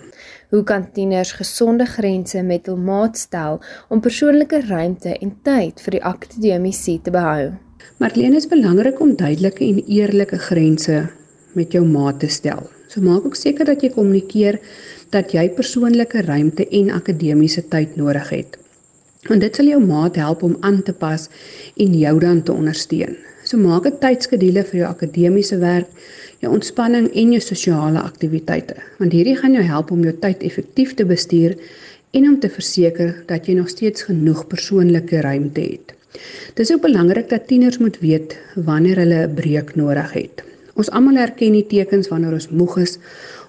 Hoe 0.50 0.64
kan 0.64 0.92
tieners 0.92 1.32
gesonde 1.32 1.86
grense 1.86 2.42
met 2.44 2.66
hul 2.66 2.78
maat 2.78 3.18
stel 3.18 3.62
om 3.90 4.00
persoonlike 4.00 4.62
ruimte 4.68 5.18
en 5.18 5.38
tyd 5.44 5.82
vir 5.82 5.92
die 5.92 6.04
akademiese 6.04 7.00
te 7.04 7.12
behou? 7.12 7.52
Marlene 7.98 8.36
is 8.36 8.48
belangrik 8.48 9.00
om 9.00 9.16
duidelike 9.16 9.66
en 9.66 9.84
eerlike 9.86 10.38
grense 10.38 11.10
met 11.54 11.72
jou 11.72 11.86
maat 11.86 12.20
te 12.20 12.28
stel. 12.28 12.70
So 12.88 13.02
maak 13.02 13.26
ook 13.26 13.36
seker 13.36 13.66
dat 13.66 13.84
jy 13.84 13.90
kommunikeer 13.90 14.60
dat 15.12 15.32
jy 15.36 15.50
persoonlike 15.56 16.24
ruimte 16.28 16.68
en 16.68 16.92
akademiese 16.96 17.64
tyd 17.72 17.96
nodig 18.00 18.30
het. 18.30 18.58
Want 19.28 19.44
dit 19.44 19.56
sal 19.56 19.68
jou 19.70 19.80
maat 19.84 20.16
help 20.16 20.44
om 20.44 20.58
aan 20.66 20.82
te 20.84 20.94
pas 20.94 21.28
en 21.78 21.94
jou 22.00 22.14
dan 22.20 22.42
te 22.44 22.54
ondersteun. 22.54 23.16
So 23.44 23.58
maak 23.58 23.86
'n 23.86 24.00
tydskedule 24.00 24.64
vir 24.64 24.80
jou 24.80 24.90
akademiese 24.90 25.58
werk, 25.58 25.90
jou 26.40 26.52
ontspanning 26.54 27.08
en 27.14 27.32
jou 27.32 27.42
sosiale 27.42 28.00
aktiwiteite, 28.00 28.76
want 29.00 29.12
hierdie 29.12 29.36
gaan 29.36 29.54
jou 29.54 29.64
help 29.64 29.92
om 29.92 30.04
jou 30.04 30.14
tyd 30.14 30.44
effektief 30.44 30.94
te 30.94 31.06
bestuur 31.06 31.56
en 32.12 32.28
om 32.28 32.40
te 32.40 32.50
verseker 32.50 33.24
dat 33.28 33.48
jy 33.48 33.54
nog 33.54 33.70
steeds 33.70 34.04
genoeg 34.04 34.48
persoonlike 34.48 35.22
ruimte 35.22 35.62
het. 35.62 35.94
Dit 36.54 36.60
is 36.60 36.74
ook 36.74 36.82
belangrik 36.82 37.30
dat 37.30 37.48
tieners 37.48 37.78
moet 37.78 38.00
weet 38.00 38.38
wanneer 38.56 38.98
hulle 38.98 39.28
'n 39.28 39.34
breek 39.34 39.76
nodig 39.76 40.14
het. 40.14 40.44
Ons 40.76 40.90
almal 40.90 41.18
erken 41.18 41.54
die 41.58 41.66
tekens 41.68 42.08
wanneer 42.08 42.34
ons 42.34 42.50
moeg 42.50 42.78
is 42.78 42.98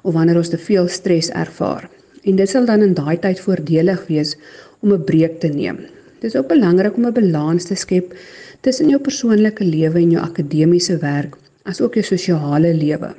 of 0.02 0.14
wanneer 0.14 0.36
ons 0.36 0.52
te 0.52 0.58
veel 0.58 0.88
stres 0.88 1.30
ervaar. 1.30 1.88
En 2.22 2.36
dit 2.36 2.48
sal 2.48 2.66
dan 2.66 2.82
in 2.82 2.94
daai 2.94 3.18
tyd 3.18 3.40
voordelig 3.40 4.06
wees 4.08 4.36
om 4.80 4.92
'n 4.92 5.04
breek 5.04 5.40
te 5.40 5.48
neem. 5.48 5.78
Dit 6.20 6.34
is 6.34 6.36
ook 6.36 6.48
belangrik 6.48 6.96
om 6.96 7.06
'n 7.06 7.12
balans 7.12 7.64
te 7.64 7.74
skep 7.74 8.14
tussen 8.60 8.88
jou 8.88 9.00
persoonlike 9.00 9.64
lewe 9.64 9.98
en 9.98 10.10
jou 10.10 10.22
akademiese 10.22 10.96
werk, 10.98 11.36
asook 11.62 11.94
jou 11.94 12.04
sosiale 12.04 12.74
lewe. 12.74 13.14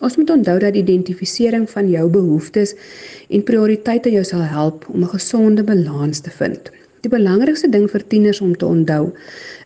Ons 0.00 0.16
moet 0.16 0.30
onthou 0.30 0.58
dat 0.58 0.74
identifisering 0.74 1.70
van 1.70 1.90
jou 1.90 2.08
behoeftes 2.10 2.74
en 3.28 3.42
prioriteite 3.42 4.10
jou 4.10 4.24
sal 4.24 4.42
help 4.42 4.86
om 4.88 5.02
'n 5.02 5.14
gesonde 5.16 5.62
balans 5.62 6.20
te 6.20 6.30
vind. 6.30 6.70
Die 7.00 7.10
belangrikste 7.10 7.68
ding 7.68 7.90
vir 7.90 8.06
tieners 8.06 8.40
om 8.40 8.56
te 8.56 8.66
onthou 8.66 9.12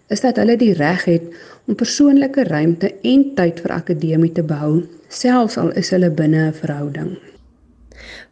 is 0.09 0.21
dat 0.21 0.37
hulle 0.37 0.57
die 0.57 0.73
reg 0.73 1.05
het 1.05 1.23
om 1.69 1.77
persoonlike 1.77 2.47
ruimte 2.49 2.95
en 3.05 3.25
tyd 3.37 3.61
vir 3.61 3.75
akademie 3.77 4.33
te 4.33 4.43
behou, 4.43 4.87
selfs 5.13 5.59
al 5.61 5.75
is 5.77 5.91
hulle 5.93 6.09
binne 6.11 6.47
'n 6.49 6.55
verhouding. 6.61 7.11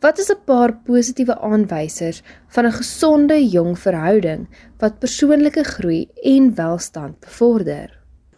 Wat 0.00 0.18
is 0.18 0.30
'n 0.30 0.44
paar 0.44 0.72
positiewe 0.86 1.36
aanwysers 1.50 2.22
van 2.54 2.66
'n 2.66 2.78
gesonde 2.80 3.36
jong 3.56 3.78
verhouding 3.78 4.46
wat 4.80 4.98
persoonlike 4.98 5.64
groei 5.64 6.08
en 6.22 6.54
welstand 6.54 7.20
bevorder? 7.20 7.88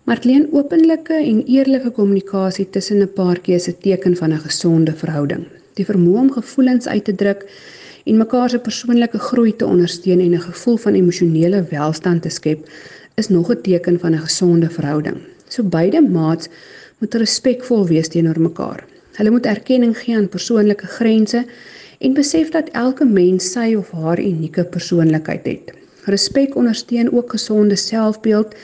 Martleen, 0.04 0.48
openlike 0.52 1.14
en 1.14 1.44
eerlike 1.46 1.90
kommunikasie 1.90 2.70
tussen 2.70 3.02
'n 3.02 3.12
paartjie 3.12 3.54
is 3.54 3.68
'n 3.68 3.78
teken 3.80 4.16
van 4.16 4.32
'n 4.32 4.44
gesonde 4.48 4.92
verhouding. 4.92 5.44
Die 5.74 5.86
vermoë 5.86 6.18
om 6.18 6.32
gevoelens 6.32 6.86
uit 6.86 7.04
te 7.04 7.14
druk 7.14 7.46
en 8.04 8.16
mekaar 8.16 8.50
se 8.50 8.58
persoonlike 8.58 9.18
groei 9.18 9.56
te 9.56 9.66
ondersteun 9.66 10.20
en 10.20 10.34
'n 10.34 10.48
gevoel 10.50 10.76
van 10.76 10.94
emosionele 10.94 11.62
welstand 11.70 12.22
te 12.22 12.28
skep, 12.28 12.68
is 13.18 13.28
nog 13.28 13.50
'n 13.50 13.60
teken 13.62 13.98
van 14.02 14.12
'n 14.14 14.24
gesonde 14.26 14.70
verhouding. 14.70 15.18
So 15.48 15.62
beide 15.62 16.00
maats 16.00 16.48
moet 16.98 17.14
respekvol 17.14 17.86
wees 17.86 18.08
teenoor 18.08 18.40
mekaar. 18.40 18.84
Hulle 19.18 19.30
moet 19.30 19.46
erkenning 19.46 19.98
gee 19.98 20.16
aan 20.16 20.28
persoonlike 20.28 20.86
grense 20.86 21.46
en 21.98 22.12
besef 22.14 22.50
dat 22.50 22.68
elke 22.68 23.04
mens 23.04 23.52
sy 23.52 23.74
of 23.78 23.90
haar 23.90 24.20
unieke 24.20 24.64
persoonlikheid 24.64 25.46
het. 25.46 25.72
Respek 26.04 26.54
ondersteun 26.56 27.12
ook 27.12 27.30
gesonde 27.30 27.76
selfbeeld 27.76 28.54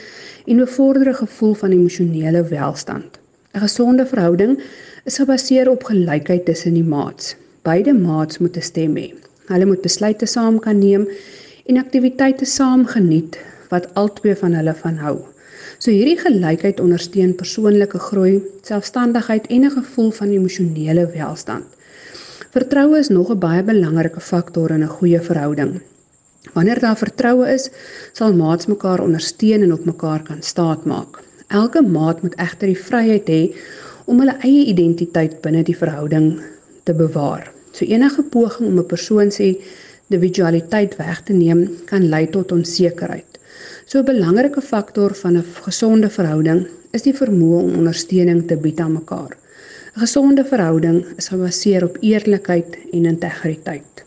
en 0.45 0.57
bevorder 0.57 1.07
'n 1.09 1.15
gevoel 1.23 1.53
van 1.53 1.71
emosionele 1.71 2.43
welstand. 2.43 3.19
'n 3.53 3.59
Gesonde 3.59 4.05
verhouding 4.05 4.63
is 5.03 5.17
gebaseer 5.17 5.69
op 5.69 5.83
gelykheid 5.83 6.45
tussen 6.45 6.73
die 6.73 6.83
maats. 6.83 7.35
Beide 7.61 7.93
maats 7.93 8.37
moet 8.37 8.57
'n 8.57 8.61
stem 8.61 8.95
hê. 8.95 9.13
Hulle 9.45 9.65
moet 9.65 9.81
besluite 9.81 10.25
saam 10.25 10.59
kan 10.59 10.79
neem 10.79 11.07
en 11.65 11.77
aktiwiteite 11.77 12.45
saam 12.45 12.85
geniet 12.85 13.37
wat 13.75 13.87
albei 14.01 14.35
van 14.41 14.57
hulle 14.57 14.75
van 14.81 14.99
hou. 15.05 15.17
So 15.77 15.91
hierdie 15.91 16.17
gelykheid 16.19 16.79
ondersteun 16.79 17.33
persoonlike 17.35 17.99
groei, 18.09 18.35
selfstandigheid 18.63 19.47
en 19.47 19.65
'n 19.65 19.77
gevoel 19.79 20.11
van 20.19 20.29
emosionele 20.29 21.05
welstand. 21.13 21.65
Vertroue 22.55 22.99
is 22.99 23.09
nog 23.09 23.29
'n 23.31 23.39
baie 23.39 23.63
belangrike 23.63 24.21
faktor 24.31 24.71
in 24.71 24.83
'n 24.83 24.95
goeie 24.97 25.19
verhouding. 25.19 25.81
Wanneer 26.53 26.79
daar 26.79 26.97
vertroue 26.97 27.47
is, 27.53 27.69
sal 28.13 28.33
maats 28.33 28.65
mekaar 28.65 29.01
ondersteun 29.01 29.61
en 29.61 29.73
op 29.73 29.85
mekaar 29.85 30.23
kan 30.23 30.41
staatmaak. 30.41 31.23
Elke 31.47 31.81
maat 31.81 32.21
moet 32.21 32.35
egter 32.35 32.67
die 32.67 32.83
vryheid 32.89 33.27
hê 33.29 33.55
om 34.05 34.19
hulle 34.19 34.37
eie 34.39 34.65
identiteit 34.65 35.41
binne 35.41 35.63
die 35.63 35.77
verhouding 35.77 36.41
te 36.83 36.93
bewaar. 36.93 37.51
So 37.71 37.85
enige 37.85 38.23
poging 38.23 38.67
om 38.69 38.79
'n 38.79 38.85
persoon 38.85 39.31
se 39.31 39.57
individualiteit 40.09 40.95
weg 40.95 41.23
te 41.23 41.33
neem 41.33 41.69
kan 41.85 42.09
lei 42.09 42.29
tot 42.29 42.51
onsekerheid. 42.51 43.34
So 43.87 43.99
'n 43.99 44.05
belangrike 44.05 44.61
faktor 44.61 45.13
van 45.15 45.37
'n 45.37 45.45
gesonde 45.65 46.09
verhouding 46.09 46.67
is 46.91 47.03
die 47.05 47.13
vermoë 47.13 47.57
om 47.63 47.75
ondersteuning 47.81 48.47
te 48.47 48.57
bied 48.57 48.79
aan 48.79 48.93
mekaar. 48.93 49.37
'n 49.95 49.99
Gesonde 49.99 50.45
verhouding 50.45 51.05
is 51.17 51.27
gebaseer 51.27 51.83
op 51.83 51.97
eerlikheid 52.01 52.77
en 52.91 53.05
integriteit. 53.05 54.05